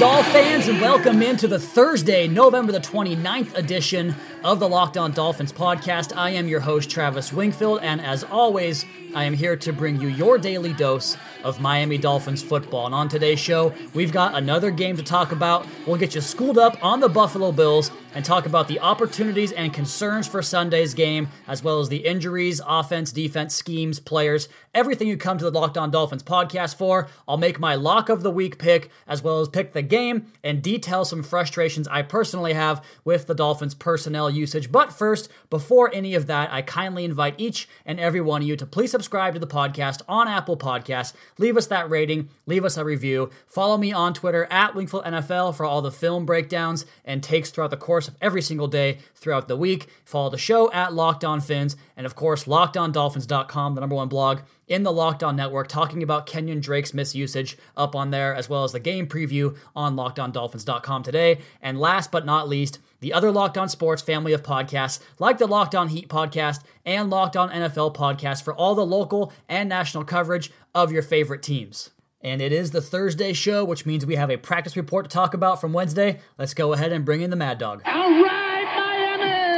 Doll 0.00 0.22
fans, 0.22 0.66
and 0.66 0.80
welcome 0.80 1.20
into 1.20 1.46
the 1.46 1.58
Thursday, 1.58 2.26
November 2.26 2.72
the 2.72 2.80
29th 2.80 3.54
edition 3.54 4.14
of 4.42 4.58
the 4.58 4.66
Locked 4.66 4.96
On 4.96 5.12
Dolphins 5.12 5.52
podcast. 5.52 6.16
I 6.16 6.30
am 6.30 6.48
your 6.48 6.60
host, 6.60 6.88
Travis 6.88 7.34
Wingfield, 7.34 7.80
and 7.82 8.00
as 8.00 8.24
always, 8.24 8.86
I 9.14 9.24
am 9.24 9.34
here 9.34 9.56
to 9.56 9.72
bring 9.74 10.00
you 10.00 10.08
your 10.08 10.38
daily 10.38 10.72
dose 10.72 11.18
of 11.44 11.60
Miami 11.60 11.98
Dolphins 11.98 12.42
football. 12.42 12.86
And 12.86 12.94
on 12.94 13.08
today's 13.08 13.40
show, 13.40 13.74
we've 13.92 14.12
got 14.12 14.34
another 14.34 14.70
game 14.70 14.96
to 14.96 15.02
talk 15.02 15.32
about. 15.32 15.66
We'll 15.86 15.96
get 15.96 16.14
you 16.14 16.22
schooled 16.22 16.56
up 16.56 16.82
on 16.82 17.00
the 17.00 17.08
Buffalo 17.08 17.52
Bills 17.52 17.90
and 18.14 18.24
talk 18.24 18.46
about 18.46 18.68
the 18.68 18.80
opportunities 18.80 19.52
and 19.52 19.72
concerns 19.72 20.26
for 20.26 20.42
Sunday's 20.42 20.94
game, 20.94 21.28
as 21.46 21.62
well 21.62 21.80
as 21.80 21.88
the 21.88 21.98
injuries, 21.98 22.60
offense, 22.66 23.12
defense, 23.12 23.54
schemes, 23.54 24.00
players, 24.00 24.48
everything 24.74 25.08
you 25.08 25.16
come 25.16 25.38
to 25.38 25.44
the 25.44 25.58
Locked 25.58 25.78
On 25.78 25.90
Dolphins 25.90 26.22
podcast 26.22 26.76
for. 26.76 27.08
I'll 27.28 27.36
make 27.36 27.58
my 27.58 27.74
lock 27.74 28.08
of 28.08 28.22
the 28.22 28.30
week 28.30 28.58
pick, 28.58 28.90
as 29.06 29.22
well 29.22 29.40
as 29.40 29.48
pick 29.48 29.72
the 29.72 29.82
game 29.90 30.32
and 30.42 30.62
detail 30.62 31.04
some 31.04 31.22
frustrations 31.22 31.86
I 31.88 32.02
personally 32.02 32.54
have 32.54 32.82
with 33.04 33.26
the 33.26 33.34
Dolphins 33.34 33.74
personnel 33.74 34.30
usage. 34.30 34.72
But 34.72 34.92
first, 34.92 35.28
before 35.50 35.90
any 35.92 36.14
of 36.14 36.26
that, 36.28 36.50
I 36.52 36.62
kindly 36.62 37.04
invite 37.04 37.34
each 37.36 37.68
and 37.84 38.00
every 38.00 38.20
one 38.20 38.42
of 38.42 38.48
you 38.48 38.56
to 38.56 38.64
please 38.64 38.90
subscribe 38.90 39.34
to 39.34 39.40
the 39.40 39.46
podcast 39.46 40.00
on 40.08 40.28
Apple 40.28 40.56
Podcasts. 40.56 41.12
Leave 41.36 41.56
us 41.56 41.66
that 41.66 41.90
rating, 41.90 42.30
leave 42.46 42.64
us 42.64 42.76
a 42.76 42.84
review. 42.84 43.30
Follow 43.46 43.76
me 43.76 43.92
on 43.92 44.14
Twitter 44.14 44.46
at 44.50 44.74
Wingfield 44.74 45.04
NFL 45.04 45.54
for 45.54 45.66
all 45.66 45.82
the 45.82 45.92
film 45.92 46.24
breakdowns 46.24 46.86
and 47.04 47.22
takes 47.22 47.50
throughout 47.50 47.70
the 47.70 47.76
course 47.76 48.08
of 48.08 48.16
every 48.20 48.40
single 48.42 48.68
day 48.68 48.98
throughout 49.14 49.48
the 49.48 49.56
week. 49.56 49.88
Follow 50.04 50.30
the 50.30 50.38
show 50.38 50.70
at 50.72 50.94
Locked 50.94 51.24
On 51.24 51.40
Phins, 51.40 51.76
and 51.96 52.06
of 52.06 52.14
course, 52.14 52.44
LockedOnDolphins.com, 52.44 53.74
the 53.74 53.80
number 53.80 53.96
one 53.96 54.08
blog 54.08 54.40
in 54.70 54.84
the 54.84 54.92
Locked 54.92 55.22
On 55.22 55.36
Network, 55.36 55.68
talking 55.68 56.02
about 56.02 56.24
Kenyon 56.24 56.60
Drake's 56.60 56.92
misusage 56.92 57.56
up 57.76 57.94
on 57.94 58.10
there, 58.10 58.34
as 58.34 58.48
well 58.48 58.64
as 58.64 58.72
the 58.72 58.80
game 58.80 59.06
preview 59.06 59.56
on 59.76 59.96
LockedOnDolphins.com 59.96 61.02
today. 61.02 61.40
And 61.60 61.78
last 61.78 62.10
but 62.10 62.24
not 62.24 62.48
least, 62.48 62.78
the 63.00 63.12
other 63.12 63.32
Locked 63.32 63.58
On 63.58 63.68
Sports 63.68 64.00
family 64.00 64.32
of 64.32 64.44
podcasts, 64.44 65.00
like 65.18 65.38
the 65.38 65.46
Locked 65.46 65.74
On 65.74 65.88
Heat 65.88 66.08
podcast 66.08 66.62
and 66.86 67.10
Locked 67.10 67.36
On 67.36 67.50
NFL 67.50 67.94
podcast, 67.94 68.42
for 68.42 68.54
all 68.54 68.74
the 68.76 68.86
local 68.86 69.32
and 69.48 69.68
national 69.68 70.04
coverage 70.04 70.52
of 70.74 70.92
your 70.92 71.02
favorite 71.02 71.42
teams. 71.42 71.90
And 72.22 72.40
it 72.40 72.52
is 72.52 72.70
the 72.70 72.82
Thursday 72.82 73.32
show, 73.32 73.64
which 73.64 73.86
means 73.86 74.06
we 74.06 74.16
have 74.16 74.30
a 74.30 74.36
practice 74.36 74.76
report 74.76 75.06
to 75.06 75.10
talk 75.12 75.34
about 75.34 75.60
from 75.60 75.72
Wednesday. 75.72 76.20
Let's 76.38 76.54
go 76.54 76.74
ahead 76.74 76.92
and 76.92 77.04
bring 77.04 77.22
in 77.22 77.30
the 77.30 77.36
Mad 77.36 77.58
Dog. 77.58 77.82
All 77.86 78.22
right! 78.22 78.40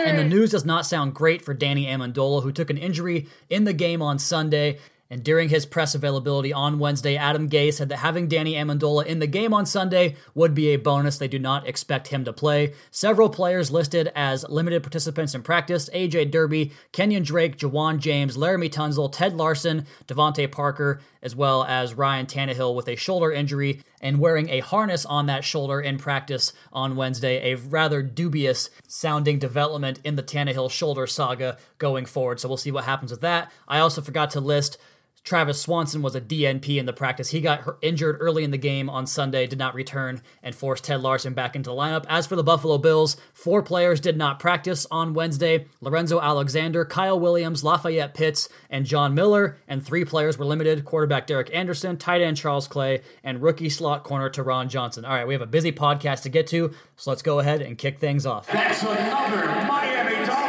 And 0.06 0.18
the 0.18 0.24
news 0.24 0.50
does 0.50 0.64
not 0.64 0.86
sound 0.86 1.14
great 1.14 1.42
for 1.42 1.54
Danny 1.54 1.86
Amendola, 1.86 2.42
who 2.42 2.50
took 2.50 2.70
an 2.70 2.78
injury 2.78 3.28
in 3.48 3.64
the 3.64 3.72
game 3.72 4.00
on 4.02 4.18
Sunday. 4.18 4.78
And 5.12 5.22
during 5.22 5.50
his 5.50 5.66
press 5.66 5.94
availability 5.94 6.54
on 6.54 6.78
Wednesday, 6.78 7.16
Adam 7.16 7.50
Gase 7.50 7.74
said 7.74 7.90
that 7.90 7.98
having 7.98 8.28
Danny 8.28 8.54
Amendola 8.54 9.04
in 9.04 9.18
the 9.18 9.26
game 9.26 9.52
on 9.52 9.66
Sunday 9.66 10.16
would 10.34 10.54
be 10.54 10.68
a 10.68 10.76
bonus. 10.76 11.18
They 11.18 11.28
do 11.28 11.38
not 11.38 11.68
expect 11.68 12.08
him 12.08 12.24
to 12.24 12.32
play. 12.32 12.72
Several 12.90 13.28
players 13.28 13.70
listed 13.70 14.10
as 14.14 14.48
limited 14.48 14.82
participants 14.82 15.34
in 15.34 15.42
practice 15.42 15.90
AJ 15.90 16.30
Derby, 16.30 16.72
Kenyon 16.92 17.24
Drake, 17.24 17.58
Ja'Wuan 17.58 17.98
James, 17.98 18.38
Laremy 18.38 18.70
Tunsil, 18.70 19.12
Ted 19.12 19.34
Larsen, 19.34 19.84
DeVante 20.06 20.50
Parker, 20.50 21.02
as 21.22 21.36
well 21.36 21.62
as 21.64 21.92
Ryan 21.92 22.24
Tannehill 22.24 22.74
with 22.74 22.88
a 22.88 22.96
shoulder 22.96 23.30
injury 23.30 23.82
and 24.00 24.18
wearing 24.18 24.48
a 24.48 24.60
harness 24.60 25.04
on 25.04 25.26
that 25.26 25.44
shoulder 25.44 25.78
in 25.78 25.98
practice 25.98 26.54
on 26.72 26.96
Wednesday. 26.96 27.52
A 27.52 27.56
rather 27.56 28.00
dubious 28.00 28.70
sounding 28.88 29.38
development 29.38 30.00
in 30.04 30.16
the 30.16 30.22
Tannehill 30.22 30.70
shoulder 30.70 31.06
saga 31.06 31.58
going 31.76 32.06
forward. 32.06 32.40
So 32.40 32.48
we'll 32.48 32.56
see 32.56 32.72
what 32.72 32.84
happens 32.84 33.10
with 33.10 33.20
that. 33.20 33.52
I 33.68 33.78
also 33.80 34.00
forgot 34.00 34.30
to 34.30 34.40
list 34.40 34.78
Travis 35.24 35.60
Swanson 35.60 36.02
was 36.02 36.16
a 36.16 36.20
DNP 36.20 36.78
in 36.78 36.86
the 36.86 36.92
practice. 36.92 37.30
He 37.30 37.40
got 37.40 37.76
injured 37.80 38.16
early 38.18 38.42
in 38.42 38.50
the 38.50 38.58
game 38.58 38.90
on 38.90 39.06
Sunday, 39.06 39.46
did 39.46 39.58
not 39.58 39.74
return, 39.74 40.20
and 40.42 40.54
forced 40.54 40.84
Ted 40.84 41.00
Larsen 41.00 41.32
back 41.32 41.54
into 41.54 41.70
the 41.70 41.76
lineup. 41.76 42.04
As 42.08 42.26
for 42.26 42.34
the 42.34 42.42
Buffalo 42.42 42.76
Bills, 42.76 43.16
four 43.32 43.62
players 43.62 44.00
did 44.00 44.16
not 44.16 44.40
practice 44.40 44.84
on 44.90 45.14
Wednesday 45.14 45.66
Lorenzo 45.80 46.20
Alexander, 46.20 46.84
Kyle 46.84 47.18
Williams, 47.18 47.62
Lafayette 47.62 48.14
Pitts, 48.14 48.48
and 48.68 48.84
John 48.84 49.14
Miller, 49.14 49.58
and 49.68 49.84
three 49.84 50.04
players 50.04 50.38
were 50.38 50.44
limited 50.44 50.84
quarterback 50.84 51.28
Derek 51.28 51.54
Anderson, 51.54 51.96
tight 51.96 52.20
end 52.20 52.36
Charles 52.36 52.66
Clay, 52.66 53.02
and 53.22 53.40
rookie 53.42 53.68
slot 53.68 54.02
corner 54.02 54.28
Taron 54.28 54.68
Johnson. 54.68 55.04
All 55.04 55.14
right, 55.14 55.26
we 55.26 55.34
have 55.34 55.42
a 55.42 55.46
busy 55.46 55.70
podcast 55.70 56.22
to 56.22 56.30
get 56.30 56.48
to, 56.48 56.72
so 56.96 57.10
let's 57.10 57.22
go 57.22 57.38
ahead 57.38 57.62
and 57.62 57.78
kick 57.78 58.00
things 58.00 58.26
off. 58.26 58.48
That's 58.48 58.82
another 58.82 59.46
Miami 59.68 60.26
Dolphins. 60.26 60.41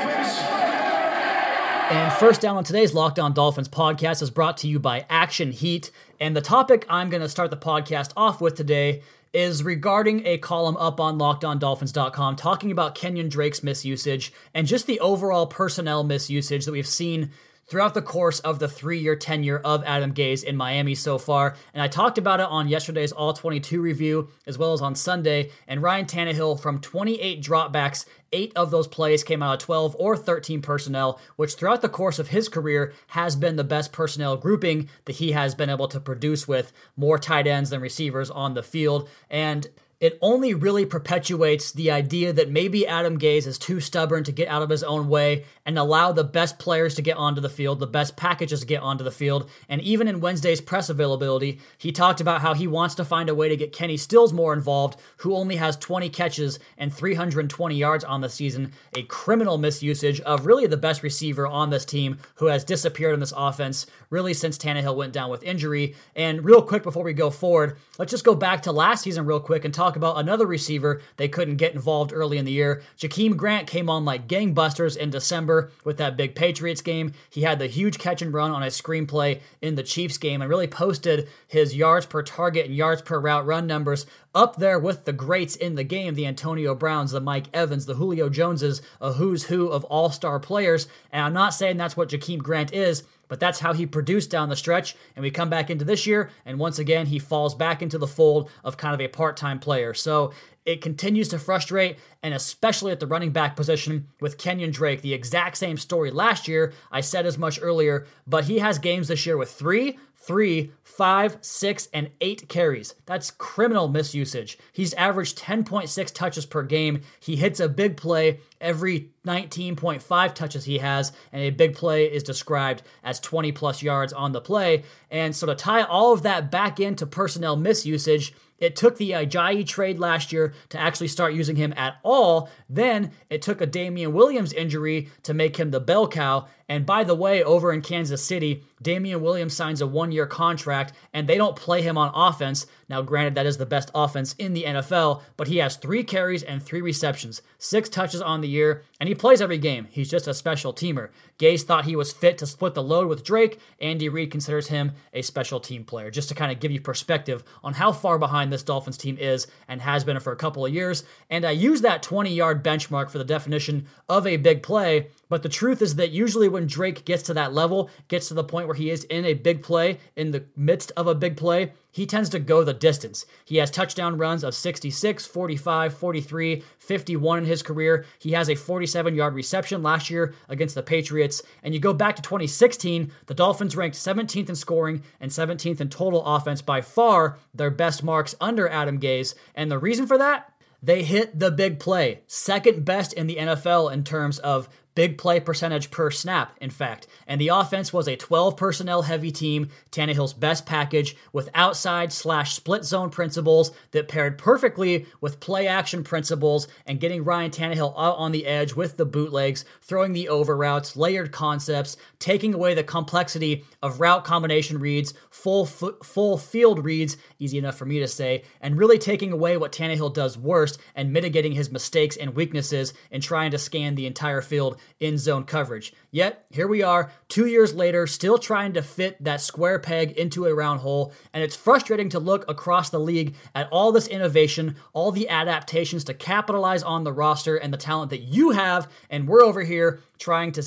And 1.90 2.14
first 2.14 2.42
down 2.42 2.56
on 2.56 2.64
today's 2.64 2.94
Locked 2.94 3.20
On 3.20 3.34
Dolphins 3.34 3.68
podcast 3.68 4.22
is 4.22 4.30
brought 4.30 4.58
to 4.58 4.68
you 4.68 4.80
by 4.80 5.06
Action 5.10 5.52
Heat. 5.52 5.92
And 6.20 6.36
the 6.36 6.42
topic 6.42 6.86
I'm 6.90 7.10
going 7.10 7.22
to 7.22 7.30
start 7.30 7.52
the 7.52 7.58
podcast 7.58 8.14
off 8.16 8.40
with 8.40 8.56
today 8.56 9.02
is 9.34 9.64
regarding 9.64 10.26
a 10.26 10.38
column 10.38 10.78
up 10.78 11.00
on 11.00 11.20
lockedondolphins.com 11.20 12.36
talking 12.36 12.72
about 12.72 12.96
Kenyon 12.96 13.30
Drake's 13.30 13.60
misusage 13.60 14.32
and 14.54 14.66
just 14.66 14.88
the 14.88 15.00
overall 15.02 15.46
personnel 15.46 16.06
misusage 16.06 16.66
that 16.66 16.72
we've 16.72 16.88
seen 16.88 17.32
throughout 17.68 17.94
the 17.94 18.01
course 18.01 18.40
of 18.41 18.59
the 18.59 18.68
three 18.68 19.00
year 19.00 19.16
tenure 19.16 19.59
of 19.59 19.84
Adam 19.84 20.13
Gase 20.13 20.44
in 20.44 20.56
Miami 20.56 20.96
so 20.96 21.18
far. 21.18 21.56
And 21.74 21.81
I 21.81 21.88
talked 21.88 22.18
about 22.18 22.40
it 22.40 22.47
on 22.47 22.68
yesterday's 22.68 23.12
All 23.12 23.34
22 23.34 23.81
review, 23.81 24.29
as 24.46 24.57
well 24.57 24.74
as 24.74 24.81
on 24.81 24.96
Sunday. 24.96 25.51
And 25.68 25.81
Ryan 25.81 26.06
Tannehill, 26.06 26.59
from 26.59 26.79
28 26.79 27.41
dropbacks, 27.41 28.06
eight 28.31 28.52
of 28.56 28.72
those 28.72 28.88
plays 28.88 29.23
came 29.23 29.44
out 29.44 29.53
of 29.53 29.59
12 29.59 29.96
or 30.00 30.18
13 30.18 30.62
personnel, 30.62 31.19
which 31.35 31.53
throughout 31.53 31.81
the 31.81 31.90
course 31.90 32.19
of 32.19 32.29
his 32.29 32.50
career 32.50 32.94
has 33.07 33.35
been 33.35 33.56
the 33.56 33.63
best 33.63 33.91
personnel 33.91 34.35
grouping 34.35 34.90
that 35.06 35.18
he 35.18 35.31
has 35.31 35.56
been 35.56 35.69
able 35.69 35.88
to 35.88 36.00
produce 36.00 36.47
with 36.47 36.73
more 36.97 37.18
tight 37.18 37.47
ends 37.47 37.69
than 37.69 37.79
receivers 37.79 38.29
on 38.29 38.53
the 38.53 38.63
field. 38.63 39.07
And 39.29 39.68
it 40.00 40.18
only 40.22 40.54
really 40.54 40.86
perpetuates 40.86 41.72
the 41.72 41.90
idea 41.90 42.34
that 42.34 42.50
maybe 42.50 42.86
Adam 42.86 43.18
Gase 43.18 43.48
is 43.48 43.58
too 43.58 43.80
stubborn 43.80 44.24
to 44.26 44.31
get 44.31 44.48
out 44.48 44.62
of 44.62 44.70
his 44.70 44.84
own 44.84 45.08
way 45.08 45.46
and 45.66 45.80
allow 45.80 46.12
the 46.12 46.24
best 46.24 46.59
players 46.59 46.96
to 46.96 47.02
get 47.02 47.16
onto 47.16 47.40
the 47.40 47.50
field, 47.50 47.80
the 47.80 47.88
best 47.88 48.18
packages 48.18 48.59
to 48.59 48.66
get 48.66 48.82
onto 48.82 49.03
the 49.03 49.12
field. 49.12 49.50
And 49.70 49.82
even 49.82 50.08
in 50.08 50.20
Wednesday's 50.20 50.62
press 50.62 50.90
availability, 50.90 51.59
he 51.78 51.92
talked 51.92 52.20
about 52.20 52.42
how 52.42 52.53
he 52.53 52.68
wants 52.68 52.96
to 52.96 53.06
find 53.06 53.30
a 53.30 53.36
way 53.36 53.50
to 53.50 53.56
get 53.56 53.72
Kenny 53.72 53.98
Stills 53.98 54.34
more 54.34 54.53
involved, 54.53 55.00
who 55.18 55.36
only 55.36 55.56
has 55.56 55.78
20 55.78 56.09
catches 56.09 56.59
and 56.78 56.94
320 56.94 57.76
yards 57.76 58.03
on 58.03 58.22
the 58.22 58.30
season, 58.30 58.74
a 58.96 59.03
criminal 59.03 59.58
misusage 59.58 60.20
of 60.22 60.46
really 60.46 60.68
the 60.68 60.78
best 60.78 61.03
receiver 61.03 61.48
on 61.48 61.70
this 61.70 61.86
team 61.86 62.18
who 62.36 62.48
has 62.48 62.64
disappeared 62.64 63.14
in 63.14 63.20
this 63.20 63.34
offense 63.36 63.86
really 64.09 64.34
since 64.34 64.58
Tannehill 64.58 64.96
went 64.96 65.14
down 65.14 65.30
with 65.30 65.44
injury. 65.44 65.96
And 66.16 66.46
real 66.46 66.62
quick 66.62 66.84
before 66.84 67.03
we 67.03 67.14
go 67.14 67.30
forward, 67.30 67.78
let's 67.97 68.12
just 68.12 68.23
go 68.23 68.35
back 68.35 68.62
to 68.64 68.72
last 68.72 69.03
season 69.03 69.26
real 69.26 69.40
quick 69.40 69.66
and 69.66 69.73
talk 69.73 69.92
about 69.95 70.19
another 70.19 70.45
receiver 70.45 71.01
they 71.17 71.28
couldn't 71.28 71.57
get 71.57 71.73
involved 71.73 72.11
early 72.13 72.37
in 72.37 72.45
the 72.45 72.51
year. 72.51 72.81
Jakeem 72.97 73.35
Grant 73.35 73.67
came 73.67 73.90
on 73.90 74.05
like 74.05 74.28
gangbusters 74.28 74.97
in 74.97 75.09
December 75.09 75.72
with 75.84 75.97
that 75.97 76.17
big 76.17 76.35
Patriots 76.35 76.81
game. 76.81 77.13
He 77.29 77.41
had 77.41 77.59
the 77.59 77.67
huge 77.67 77.99
catch 77.99 78.22
and 78.22 78.34
run 78.34 78.51
on 78.51 78.63
a 78.63 78.67
screenplay 78.67 79.41
in 79.61 79.75
the 79.75 79.84
Chiefs 79.84 80.17
game 80.17 80.41
and 80.41 80.49
really 80.49 80.67
posted 80.67 81.28
his 81.47 81.75
yards 81.75 82.05
per 82.05 82.23
target 82.23 82.66
and 82.66 82.75
yards 82.75 83.01
per 83.01 83.19
route 83.19 83.45
run 83.45 83.67
numbers 83.67 84.05
up 84.35 84.55
there 84.57 84.79
with 84.79 85.05
the 85.05 85.13
greats 85.13 85.55
in 85.55 85.75
the 85.75 85.84
game 85.84 86.16
the 86.16 86.25
Antonio 86.25 86.73
Browns, 86.75 87.11
the 87.11 87.19
Mike 87.19 87.45
Evans, 87.53 87.85
the 87.85 87.95
Julio 87.95 88.29
Joneses, 88.29 88.81
a 88.99 89.13
who's 89.13 89.43
who 89.43 89.67
of 89.67 89.84
all 89.85 90.09
star 90.09 90.40
players. 90.40 90.87
And 91.11 91.23
I'm 91.23 91.34
not 91.34 91.53
saying 91.53 91.78
that's 91.78 91.97
what 91.97 92.09
Jakeem 92.09 92.40
Grant 92.40 92.73
is, 92.73 93.03
but 93.34 93.40
that's 93.40 93.62
how 93.62 93.74
he 93.74 93.88
produced 93.88 94.30
down 94.30 94.50
the 94.50 94.56
stretch. 94.56 94.96
And 95.16 95.24
we 95.24 95.32
come 95.32 95.50
back 95.50 95.72
into 95.72 95.84
this 95.84 96.06
year, 96.06 96.30
and 96.46 96.59
once 96.59 96.78
again, 96.78 97.08
he 97.08 97.18
falls 97.18 97.56
back 97.56 97.82
into 97.82 97.97
the 97.97 98.06
fold 98.06 98.52
of 98.64 98.78
kind 98.78 98.94
of 98.94 99.02
a 99.02 99.08
part 99.08 99.38
time 99.38 99.58
player. 99.58 99.96
So 99.96 100.34
it 100.66 100.82
continues 100.82 101.28
to 101.30 101.40
frustrate, 101.40 101.98
and 102.22 102.34
especially 102.34 102.92
at 102.92 103.00
the 103.00 103.08
running 103.08 103.32
back 103.32 103.56
position 103.56 104.08
with 104.22 104.38
Kenyon 104.38 104.72
Drake. 104.72 105.02
The 105.02 105.14
exact 105.14 105.58
same 105.58 105.78
story 105.78 106.10
last 106.10 106.48
year. 106.48 106.74
I 106.92 107.02
said 107.02 107.26
as 107.26 107.38
much 107.38 107.60
earlier, 107.62 108.06
but 108.26 108.46
he 108.46 108.60
has 108.60 108.80
games 108.80 109.10
this 109.10 109.26
year 109.26 109.36
with 109.36 109.52
three, 109.52 109.98
three, 110.24 110.72
five, 110.82 111.38
six, 111.42 111.90
and 111.94 112.10
eight 112.22 112.48
carries. 112.48 112.96
That's 113.06 113.30
criminal 113.30 113.90
misusage. 113.90 114.56
He's 114.72 114.94
averaged 114.94 115.38
10.6 115.38 116.14
touches 116.14 116.46
per 116.46 116.64
game. 116.64 117.02
He 117.20 117.36
hits 117.36 117.60
a 117.60 117.68
big 117.68 117.98
play 117.98 118.40
every 118.62 119.10
19.5 119.28 120.34
touches 120.34 120.64
he 120.64 120.78
has, 120.78 121.12
and 121.34 121.42
a 121.42 121.50
big 121.50 121.76
play 121.76 122.06
is 122.06 122.24
described 122.24 122.84
as 123.04 123.20
20 123.20 123.52
plus 123.52 123.82
yards 123.82 124.14
on 124.14 124.32
the 124.32 124.40
play. 124.40 124.84
And 125.12 125.36
so 125.36 125.46
to 125.48 125.56
tie 125.56 125.84
all 125.84 126.14
of 126.14 126.24
that 126.24 126.50
back 126.50 126.80
into 126.80 127.06
personnel 127.06 127.58
misusage, 127.58 128.32
it 128.64 128.78
took 128.78 128.98
the 128.98 129.12
Ajayi 129.12 129.68
trade 129.68 130.00
last 130.00 130.32
year 130.32 130.54
to 130.70 130.80
actually 130.80 131.10
start 131.10 131.34
using 131.34 131.58
him 131.58 131.74
at 131.76 131.98
all. 132.02 132.50
Then 132.70 133.12
it 133.30 133.42
took 133.42 133.60
a 133.60 133.66
Damien 133.66 134.14
Williams 134.14 134.54
injury 134.54 135.10
to 135.24 135.34
make 135.34 135.58
him 135.58 135.72
the 135.72 135.82
bell 135.82 136.08
cow. 136.08 136.48
And 136.73 136.87
by 136.87 137.03
the 137.03 137.14
way, 137.14 137.43
over 137.43 137.72
in 137.72 137.84
Kansas 137.84 138.25
City, 138.25 138.64
Damien 138.81 139.22
Williams 139.22 139.55
signs 139.55 139.79
a 139.79 139.85
one 139.85 140.11
year 140.11 140.25
contract 140.25 140.91
and 141.14 141.29
they 141.29 141.37
don't 141.37 141.55
play 141.55 141.84
him 141.84 141.99
on 141.99 142.11
offense. 142.16 142.66
Now, 142.90 143.03
granted, 143.03 143.35
that 143.35 143.46
is 143.46 143.58
the 143.58 143.66
best 143.67 143.91
offense 143.93 144.34
in 144.40 144.53
the 144.53 144.64
NFL, 144.64 145.22
but 145.37 145.47
he 145.47 145.58
has 145.58 145.75
three 145.75 146.03
carries 146.03 146.41
and 146.41 146.61
three 146.61 146.81
receptions, 146.81 147.43
six 147.59 147.90
touches 147.90 148.23
on 148.23 148.41
the 148.41 148.49
year, 148.49 148.81
and 148.99 149.08
he 149.08 149.14
plays 149.14 149.40
every 149.40 149.59
game. 149.59 149.87
He's 149.91 150.09
just 150.09 150.28
a 150.28 150.34
special 150.34 150.73
teamer. 150.73 151.09
Gase 151.37 151.61
thought 151.61 151.85
he 151.85 151.96
was 151.96 152.11
fit 152.11 152.40
to 152.40 152.47
split 152.47 152.73
the 152.73 152.84
load 152.84 153.08
with 153.08 153.23
Drake. 153.23 153.59
Andy 153.79 154.09
Reid 154.09 154.31
considers 154.31 154.67
him 154.67 154.93
a 155.14 155.22
special 155.22 155.59
team 155.59 155.84
player, 155.84 156.09
just 156.09 156.29
to 156.29 156.35
kind 156.35 156.52
of 156.52 156.59
give 156.59 156.72
you 156.72 156.81
perspective 156.81 157.43
on 157.64 157.73
how 157.73 157.91
far 157.91 158.17
behind 158.17 158.52
this 158.52 158.64
Dolphins 158.64 158.97
team 158.97 159.17
is 159.19 159.46
and 159.67 159.81
has 159.81 160.03
been 160.03 160.19
for 160.19 160.34
a 160.34 160.37
couple 160.37 160.66
of 160.66 160.73
years. 160.73 161.03
And 161.29 161.46
I 161.46 161.52
use 161.52 161.81
that 161.81 162.03
20 162.03 162.34
yard 162.34 162.64
benchmark 162.64 163.09
for 163.09 163.17
the 163.19 163.23
definition 163.23 163.87
of 164.09 164.26
a 164.26 164.37
big 164.37 164.64
play 164.64 165.08
but 165.34 165.41
the 165.41 165.50
truth 165.50 165.82
is 165.82 165.96
that 165.96 166.12
usually 166.12 166.47
when 166.47 166.68
Drake 166.68 167.06
gets 167.06 167.24
to 167.24 167.34
that 167.34 167.56
level, 167.56 167.90
gets 168.08 168.28
to 168.28 168.35
the 168.35 168.44
point 168.44 168.68
where 168.68 168.76
he 168.76 168.91
is 168.91 169.03
in 169.06 169.26
a 169.26 169.34
big 169.34 169.64
play, 169.64 169.97
in 170.16 170.30
the 170.30 170.44
midst 170.56 170.91
of 170.96 171.08
a 171.08 171.16
big 171.16 171.38
play, 171.38 171.74
he 171.90 172.06
tends 172.06 172.30
to 172.30 172.40
go 172.40 172.64
the 172.64 172.72
distance. 172.72 173.26
He 173.44 173.58
has 173.58 173.72
touchdown 173.72 174.20
runs 174.20 174.44
of 174.44 174.53
66, 174.53 175.26
45, 175.26 175.97
43, 175.97 176.64
51 176.78 177.40
in 177.40 177.46
his 177.46 177.64
career. 177.64 178.06
He 178.20 178.34
has 178.34 178.47
a 178.47 178.53
47 178.53 179.16
yard 179.16 179.34
reception 179.34 179.82
last 179.82 180.12
year 180.12 180.35
against 180.47 180.76
the 180.76 180.84
Patriots. 180.84 181.41
And 181.64 181.74
you 181.74 181.79
go 181.79 181.94
back 181.96 182.16
to 182.18 182.22
2016, 182.22 183.12
the 183.26 183.34
Dolphins 183.34 183.76
ranked 183.76 183.97
17th 183.97 184.50
in 184.50 184.56
scoring 184.56 185.02
and 185.20 185.32
17th 185.32 185.82
in 185.82 185.90
total 185.90 186.24
offense, 186.24 186.62
by 186.62 186.82
far 186.82 187.40
their 187.56 187.72
best 187.72 188.03
marks 188.03 188.36
under 188.40 188.70
Adam 188.70 189.00
Gase. 189.00 189.34
And 189.56 189.72
the 189.72 189.79
reason 189.79 190.06
for 190.06 190.20
that? 190.20 190.53
They 190.84 191.03
hit 191.03 191.40
the 191.40 191.50
big 191.50 191.79
play, 191.79 192.24
second 192.28 192.84
best 192.84 193.14
in 193.14 193.28
the 193.28 193.38
NFL 193.38 193.94
in 193.94 194.03
terms 194.03 194.38
of 194.40 194.68
big 194.95 195.17
play 195.17 195.40
percentage 195.40 195.91
per 195.91 196.11
snap, 196.11 196.55
in 196.61 196.69
fact. 196.69 197.07
And 197.28 197.40
the 197.40 197.49
offense 197.49 197.91
was 197.91 198.07
a 198.07 198.16
12 198.16 198.55
personnel 198.57 199.03
heavy 199.03 199.31
team, 199.31 199.69
Tannehill's 199.91 200.34
best 200.34 200.66
package, 200.66 201.16
with 201.31 201.49
outside 201.53 202.11
slash 202.11 202.53
split 202.53 202.85
zone 202.85 203.09
principles 203.09 203.72
that 203.91 204.07
paired 204.07 204.37
perfectly 204.37 205.05
with 205.22 205.40
play 205.40 205.67
action 205.67 206.03
principles 206.03 206.67
and 206.85 206.99
getting 206.99 207.23
Ryan 207.23 207.51
Tannehill 207.51 207.93
out 207.97 208.17
on 208.17 208.31
the 208.31 208.45
edge 208.45 208.73
with 208.73 208.97
the 208.97 209.05
bootlegs, 209.05 209.66
throwing 209.81 210.13
the 210.13 210.29
over 210.29 210.55
routes, 210.55 210.95
layered 210.95 211.31
concepts, 211.31 211.97
taking 212.19 212.53
away 212.53 212.73
the 212.73 212.84
complexity 212.84 213.66
of 213.81 213.99
route 213.99 214.23
combination 214.23 214.79
reads, 214.79 215.13
full 215.29 215.66
full 215.66 216.37
field 216.37 216.84
reads, 216.84 217.17
easy 217.40 217.57
enough 217.57 217.78
for 217.78 217.85
me 217.85 217.99
to 217.99 218.07
say, 218.07 218.43
and 218.61 218.78
really 218.78 218.97
taking 218.97 219.31
away 219.31 219.57
what 219.57 219.72
Tannehill 219.72 220.13
does 220.13 220.37
worst 220.37 220.79
and 220.95 221.11
mitigating 221.11 221.53
his 221.53 221.72
mistakes 221.72 222.17
and 222.17 222.35
weaknesses 222.35 222.93
in 223.11 223.22
trying 223.22 223.51
to 223.51 223.57
scan 223.57 223.95
the 223.95 224.05
entire 224.05 224.41
field 224.41 224.79
in 225.00 225.18
zone 225.18 225.44
coverage. 225.44 225.94
Yet, 226.12 226.46
here 226.50 226.68
we 226.68 226.82
are, 226.82 227.12
two 227.28 227.46
years 227.46 227.74
later, 227.74 228.08
still 228.08 228.38
trying 228.38 228.74
to 228.74 228.82
fit 228.82 229.24
that 229.24 229.41
square 229.41 229.80
peg 229.80 230.12
into 230.12 230.46
a 230.46 230.53
round 230.56 230.82
hole, 230.82 231.14
and 231.34 231.44
it's 231.44 231.56
frustrating 231.56 232.09
to 232.09 232.20
look 232.20 232.50
across 232.50 232.90
the 232.90 233.00
league 233.00 233.35
at 233.56 233.68
all 233.72 233.91
this 233.91 234.08
innovation, 234.08 234.76
all 234.94 235.12
the 235.12 235.30
adaptations 235.30 236.03
to 236.06 236.14
capitalize 236.14 236.84
on 236.84 237.03
the 237.03 237.14
roster 237.14 237.56
and 237.56 237.74
the 237.74 237.78
talent 237.78 238.09
that 238.12 238.22
you 238.22 238.52
have, 238.52 238.90
and 239.09 239.28
we're 239.28 239.44
over 239.44 239.64
here 239.64 240.02
trying 240.20 240.52
to 240.53 240.64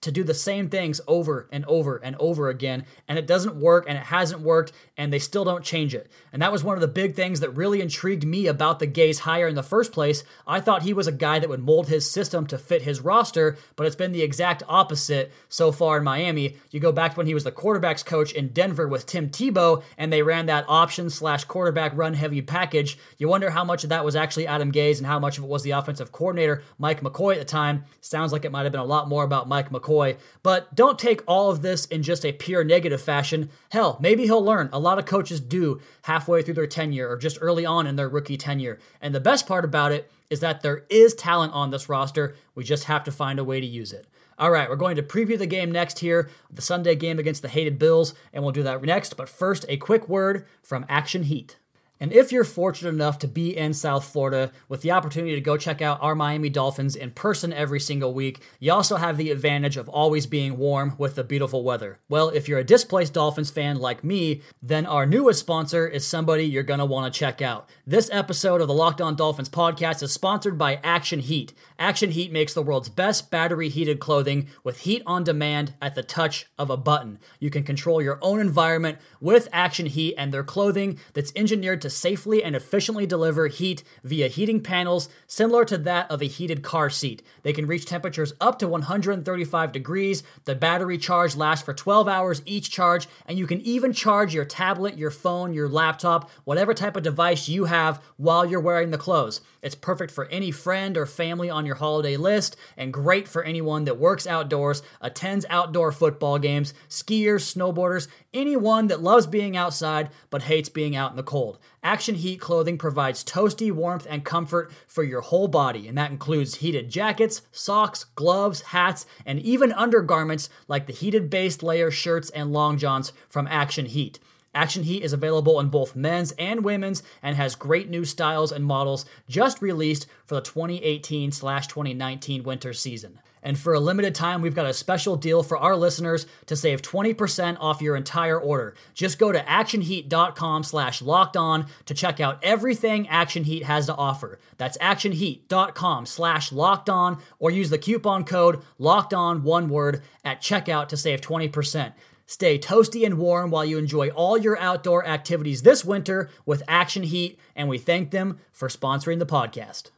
to 0.00 0.10
do 0.10 0.24
the 0.24 0.34
same 0.34 0.68
things 0.68 1.00
over 1.06 1.48
and 1.52 1.64
over 1.66 1.96
and 1.96 2.16
over 2.18 2.48
again, 2.48 2.84
and 3.08 3.18
it 3.18 3.26
doesn't 3.26 3.56
work 3.56 3.84
and 3.88 3.98
it 3.98 4.04
hasn't 4.04 4.40
worked, 4.40 4.72
and 4.96 5.12
they 5.12 5.18
still 5.18 5.44
don't 5.44 5.64
change 5.64 5.94
it. 5.94 6.08
And 6.32 6.40
that 6.40 6.52
was 6.52 6.62
one 6.62 6.76
of 6.76 6.80
the 6.80 6.88
big 6.88 7.14
things 7.14 7.40
that 7.40 7.50
really 7.50 7.80
intrigued 7.80 8.24
me 8.24 8.46
about 8.46 8.78
the 8.78 8.86
Gase 8.86 9.20
hire 9.20 9.48
in 9.48 9.54
the 9.54 9.62
first 9.62 9.92
place. 9.92 10.22
I 10.46 10.60
thought 10.60 10.82
he 10.82 10.92
was 10.92 11.06
a 11.06 11.12
guy 11.12 11.38
that 11.38 11.48
would 11.48 11.62
mold 11.62 11.88
his 11.88 12.08
system 12.08 12.46
to 12.48 12.58
fit 12.58 12.82
his 12.82 13.00
roster, 13.00 13.56
but 13.76 13.86
it's 13.86 13.96
been 13.96 14.12
the 14.12 14.22
exact 14.22 14.62
opposite 14.68 15.32
so 15.48 15.72
far 15.72 15.98
in 15.98 16.04
Miami. 16.04 16.56
You 16.70 16.80
go 16.80 16.92
back 16.92 17.12
to 17.12 17.16
when 17.16 17.26
he 17.26 17.34
was 17.34 17.44
the 17.44 17.52
quarterbacks 17.52 18.04
coach 18.04 18.32
in 18.32 18.48
Denver 18.48 18.86
with 18.86 19.06
Tim 19.06 19.30
Tebow, 19.30 19.82
and 19.98 20.12
they 20.12 20.22
ran 20.22 20.46
that 20.46 20.64
option 20.68 21.10
slash 21.10 21.44
quarterback 21.44 21.92
run 21.96 22.14
heavy 22.14 22.42
package. 22.42 22.98
You 23.18 23.28
wonder 23.28 23.50
how 23.50 23.64
much 23.64 23.82
of 23.82 23.90
that 23.90 24.04
was 24.04 24.16
actually 24.16 24.46
Adam 24.46 24.70
Gase 24.70 24.98
and 24.98 25.06
how 25.06 25.18
much 25.18 25.38
of 25.38 25.44
it 25.44 25.50
was 25.50 25.64
the 25.64 25.72
offensive 25.72 26.12
coordinator, 26.12 26.62
Mike 26.78 27.00
McCoy, 27.00 27.32
at 27.32 27.38
the 27.38 27.44
time. 27.44 27.84
Sounds 28.00 28.32
like 28.32 28.44
it 28.44 28.52
might 28.52 28.62
have 28.62 28.72
been 28.72 28.80
a 28.80 28.84
lot 28.84 29.08
more 29.08 29.24
about 29.24 29.48
Mike 29.48 29.70
McCoy. 29.70 30.16
But 30.42 30.74
don't 30.74 30.98
take 30.98 31.22
all 31.26 31.50
of 31.50 31.62
this 31.62 31.86
in 31.86 32.02
just 32.02 32.24
a 32.24 32.32
pure 32.32 32.62
negative 32.62 33.02
fashion. 33.02 33.50
Hell, 33.70 33.98
maybe 34.00 34.24
he'll 34.24 34.44
learn. 34.44 34.68
A 34.72 34.83
lot 34.84 34.98
of 34.98 35.06
coaches 35.06 35.40
do 35.40 35.80
halfway 36.02 36.42
through 36.42 36.54
their 36.54 36.66
tenure 36.66 37.08
or 37.08 37.16
just 37.16 37.38
early 37.40 37.66
on 37.66 37.86
in 37.86 37.96
their 37.96 38.08
rookie 38.08 38.36
tenure. 38.36 38.78
And 39.00 39.14
the 39.14 39.20
best 39.20 39.46
part 39.46 39.64
about 39.64 39.92
it 39.92 40.10
is 40.30 40.40
that 40.40 40.62
there 40.62 40.84
is 40.88 41.14
talent 41.14 41.52
on 41.52 41.70
this 41.70 41.88
roster. 41.88 42.34
We 42.54 42.64
just 42.64 42.84
have 42.84 43.04
to 43.04 43.12
find 43.12 43.38
a 43.38 43.44
way 43.44 43.60
to 43.60 43.66
use 43.66 43.92
it. 43.92 44.06
All 44.36 44.50
right, 44.50 44.68
we're 44.68 44.76
going 44.76 44.96
to 44.96 45.02
preview 45.02 45.38
the 45.38 45.46
game 45.46 45.70
next 45.70 46.00
here, 46.00 46.28
the 46.50 46.62
Sunday 46.62 46.96
game 46.96 47.20
against 47.20 47.42
the 47.42 47.48
hated 47.48 47.78
Bills, 47.78 48.14
and 48.32 48.42
we'll 48.42 48.52
do 48.52 48.64
that 48.64 48.82
next. 48.82 49.16
But 49.16 49.28
first, 49.28 49.64
a 49.68 49.76
quick 49.76 50.08
word 50.08 50.44
from 50.60 50.84
Action 50.88 51.24
Heat. 51.24 51.56
And 52.00 52.12
if 52.12 52.32
you're 52.32 52.44
fortunate 52.44 52.90
enough 52.90 53.18
to 53.20 53.28
be 53.28 53.56
in 53.56 53.72
South 53.72 54.04
Florida 54.04 54.50
with 54.68 54.82
the 54.82 54.90
opportunity 54.90 55.34
to 55.36 55.40
go 55.40 55.56
check 55.56 55.80
out 55.80 56.02
our 56.02 56.14
Miami 56.14 56.50
Dolphins 56.50 56.96
in 56.96 57.12
person 57.12 57.52
every 57.52 57.78
single 57.78 58.12
week, 58.12 58.40
you 58.58 58.72
also 58.72 58.96
have 58.96 59.16
the 59.16 59.30
advantage 59.30 59.76
of 59.76 59.88
always 59.88 60.26
being 60.26 60.58
warm 60.58 60.94
with 60.98 61.14
the 61.14 61.22
beautiful 61.22 61.62
weather. 61.62 62.00
Well, 62.08 62.30
if 62.30 62.48
you're 62.48 62.58
a 62.58 62.64
displaced 62.64 63.14
Dolphins 63.14 63.50
fan 63.50 63.76
like 63.76 64.02
me, 64.02 64.42
then 64.60 64.86
our 64.86 65.06
newest 65.06 65.40
sponsor 65.40 65.86
is 65.86 66.04
somebody 66.04 66.44
you're 66.44 66.64
going 66.64 66.80
to 66.80 66.84
want 66.84 67.12
to 67.12 67.18
check 67.18 67.40
out. 67.40 67.68
This 67.86 68.10
episode 68.12 68.60
of 68.60 68.66
the 68.66 68.74
Locked 68.74 69.00
On 69.00 69.14
Dolphins 69.14 69.48
podcast 69.48 70.02
is 70.02 70.12
sponsored 70.12 70.58
by 70.58 70.80
Action 70.82 71.20
Heat. 71.20 71.54
Action 71.78 72.10
Heat 72.10 72.32
makes 72.32 72.54
the 72.54 72.62
world's 72.62 72.88
best 72.88 73.30
battery 73.30 73.68
heated 73.68 74.00
clothing 74.00 74.48
with 74.64 74.80
heat 74.80 75.02
on 75.06 75.22
demand 75.22 75.74
at 75.80 75.94
the 75.94 76.02
touch 76.02 76.46
of 76.58 76.70
a 76.70 76.76
button. 76.76 77.20
You 77.38 77.50
can 77.50 77.62
control 77.62 78.02
your 78.02 78.18
own 78.20 78.40
environment 78.40 78.98
with 79.20 79.48
Action 79.52 79.86
Heat 79.86 80.14
and 80.18 80.32
their 80.32 80.44
clothing 80.44 80.98
that's 81.12 81.32
engineered 81.36 81.83
to 81.84 81.90
safely 81.90 82.42
and 82.42 82.56
efficiently 82.56 83.04
deliver 83.04 83.46
heat 83.46 83.84
via 84.02 84.26
heating 84.26 84.62
panels 84.62 85.10
similar 85.26 85.66
to 85.66 85.76
that 85.76 86.10
of 86.10 86.22
a 86.22 86.26
heated 86.26 86.62
car 86.62 86.88
seat. 86.88 87.22
They 87.42 87.52
can 87.52 87.66
reach 87.66 87.84
temperatures 87.84 88.32
up 88.40 88.58
to 88.60 88.68
135 88.68 89.70
degrees. 89.70 90.22
The 90.46 90.54
battery 90.54 90.96
charge 90.96 91.36
lasts 91.36 91.62
for 91.62 91.74
12 91.74 92.08
hours 92.08 92.40
each 92.46 92.70
charge, 92.70 93.06
and 93.26 93.38
you 93.38 93.46
can 93.46 93.60
even 93.60 93.92
charge 93.92 94.32
your 94.32 94.46
tablet, 94.46 94.96
your 94.96 95.10
phone, 95.10 95.52
your 95.52 95.68
laptop, 95.68 96.30
whatever 96.44 96.72
type 96.72 96.96
of 96.96 97.02
device 97.02 97.50
you 97.50 97.66
have 97.66 98.02
while 98.16 98.46
you're 98.46 98.60
wearing 98.60 98.90
the 98.90 98.96
clothes. 98.96 99.42
It's 99.64 99.74
perfect 99.74 100.12
for 100.12 100.26
any 100.26 100.50
friend 100.50 100.98
or 100.98 101.06
family 101.06 101.48
on 101.48 101.64
your 101.64 101.76
holiday 101.76 102.18
list, 102.18 102.54
and 102.76 102.92
great 102.92 103.26
for 103.26 103.42
anyone 103.42 103.84
that 103.84 103.98
works 103.98 104.26
outdoors, 104.26 104.82
attends 105.00 105.46
outdoor 105.48 105.90
football 105.90 106.38
games, 106.38 106.74
skiers, 106.90 107.50
snowboarders, 107.50 108.06
anyone 108.34 108.88
that 108.88 109.02
loves 109.02 109.26
being 109.26 109.56
outside 109.56 110.10
but 110.28 110.42
hates 110.42 110.68
being 110.68 110.94
out 110.94 111.12
in 111.12 111.16
the 111.16 111.22
cold. 111.22 111.58
Action 111.82 112.14
Heat 112.14 112.40
clothing 112.40 112.76
provides 112.76 113.24
toasty 113.24 113.72
warmth 113.72 114.06
and 114.08 114.22
comfort 114.22 114.70
for 114.86 115.02
your 115.02 115.22
whole 115.22 115.48
body, 115.48 115.88
and 115.88 115.96
that 115.96 116.10
includes 116.10 116.56
heated 116.56 116.90
jackets, 116.90 117.40
socks, 117.50 118.04
gloves, 118.14 118.60
hats, 118.60 119.06
and 119.24 119.40
even 119.40 119.72
undergarments 119.72 120.50
like 120.68 120.86
the 120.86 120.92
heated 120.92 121.30
base 121.30 121.62
layer 121.62 121.90
shirts 121.90 122.28
and 122.30 122.52
long 122.52 122.76
johns 122.76 123.14
from 123.30 123.46
Action 123.46 123.86
Heat. 123.86 124.18
Action 124.54 124.84
Heat 124.84 125.02
is 125.02 125.12
available 125.12 125.58
in 125.60 125.68
both 125.68 125.96
men's 125.96 126.32
and 126.32 126.64
women's 126.64 127.02
and 127.22 127.36
has 127.36 127.54
great 127.54 127.90
new 127.90 128.04
styles 128.04 128.52
and 128.52 128.64
models 128.64 129.04
just 129.28 129.60
released 129.60 130.06
for 130.24 130.36
the 130.36 130.40
2018 130.40 131.30
2019 131.32 132.42
winter 132.42 132.72
season. 132.72 133.20
And 133.44 133.58
for 133.58 133.74
a 133.74 133.80
limited 133.80 134.14
time, 134.14 134.40
we've 134.40 134.54
got 134.54 134.66
a 134.66 134.72
special 134.72 135.16
deal 135.16 135.42
for 135.42 135.58
our 135.58 135.76
listeners 135.76 136.26
to 136.46 136.56
save 136.56 136.80
20% 136.80 137.58
off 137.60 137.82
your 137.82 137.94
entire 137.94 138.40
order. 138.40 138.74
Just 138.94 139.18
go 139.18 139.30
to 139.30 139.40
actionheat.com 139.40 140.62
slash 140.62 141.02
locked 141.02 141.36
on 141.36 141.66
to 141.84 141.92
check 141.92 142.20
out 142.20 142.42
everything 142.42 143.06
Action 143.06 143.44
Heat 143.44 143.64
has 143.64 143.86
to 143.86 143.94
offer. 143.94 144.38
That's 144.56 144.78
actionheat.com 144.78 146.06
slash 146.06 146.52
locked 146.52 146.88
on 146.88 147.18
or 147.38 147.50
use 147.50 147.68
the 147.68 147.78
coupon 147.78 148.24
code 148.24 148.62
locked 148.78 149.12
on 149.12 149.42
one 149.42 149.68
word 149.68 150.02
at 150.24 150.40
checkout 150.40 150.88
to 150.88 150.96
save 150.96 151.20
20%. 151.20 151.92
Stay 152.26 152.58
toasty 152.58 153.04
and 153.04 153.18
warm 153.18 153.50
while 153.50 153.64
you 153.64 153.78
enjoy 153.78 154.08
all 154.08 154.38
your 154.38 154.58
outdoor 154.58 155.06
activities 155.06 155.62
this 155.62 155.84
winter 155.84 156.30
with 156.46 156.62
Action 156.66 157.02
Heat, 157.02 157.38
and 157.54 157.68
we 157.68 157.78
thank 157.78 158.10
them 158.10 158.40
for 158.50 158.68
sponsoring 158.68 159.18
the 159.18 159.26
podcast. 159.26 159.90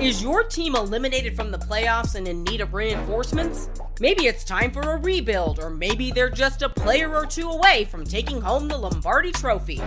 Is 0.00 0.22
your 0.22 0.42
team 0.42 0.74
eliminated 0.74 1.36
from 1.36 1.52
the 1.52 1.58
playoffs 1.58 2.16
and 2.16 2.26
in 2.26 2.42
need 2.42 2.60
of 2.60 2.74
reinforcements? 2.74 3.70
Maybe 4.00 4.26
it's 4.26 4.42
time 4.42 4.72
for 4.72 4.80
a 4.80 4.96
rebuild, 4.96 5.60
or 5.60 5.70
maybe 5.70 6.10
they're 6.10 6.30
just 6.30 6.62
a 6.62 6.68
player 6.68 7.14
or 7.14 7.26
two 7.26 7.48
away 7.48 7.84
from 7.84 8.04
taking 8.04 8.40
home 8.40 8.66
the 8.66 8.76
Lombardi 8.76 9.30
Trophy. 9.30 9.80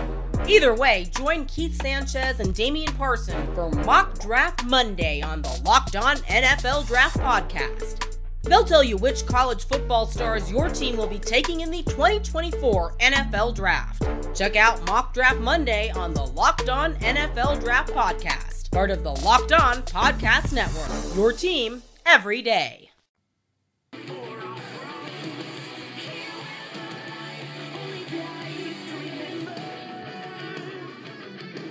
Either 0.46 0.74
way, 0.74 1.10
join 1.14 1.44
Keith 1.44 1.80
Sanchez 1.82 2.40
and 2.40 2.54
Damian 2.54 2.94
Parson 2.94 3.54
for 3.54 3.70
Mock 3.70 4.18
Draft 4.18 4.64
Monday 4.64 5.20
on 5.20 5.42
the 5.42 5.60
Locked 5.64 5.96
On 5.96 6.16
NFL 6.16 6.86
Draft 6.86 7.18
Podcast. 7.18 8.17
They'll 8.44 8.64
tell 8.64 8.84
you 8.84 8.96
which 8.96 9.26
college 9.26 9.66
football 9.66 10.06
stars 10.06 10.50
your 10.50 10.68
team 10.68 10.96
will 10.96 11.06
be 11.06 11.18
taking 11.18 11.60
in 11.60 11.70
the 11.70 11.82
2024 11.82 12.94
NFL 12.98 13.54
Draft. 13.54 14.02
Check 14.34 14.56
out 14.56 14.84
Mock 14.86 15.12
Draft 15.12 15.40
Monday 15.40 15.90
on 15.90 16.14
the 16.14 16.24
Locked 16.24 16.68
On 16.68 16.94
NFL 16.96 17.60
Draft 17.60 17.92
Podcast, 17.92 18.70
part 18.70 18.90
of 18.90 19.02
the 19.02 19.10
Locked 19.10 19.52
On 19.52 19.82
Podcast 19.82 20.52
Network. 20.52 21.16
Your 21.16 21.32
team 21.32 21.82
every 22.06 22.42
day. 22.42 22.90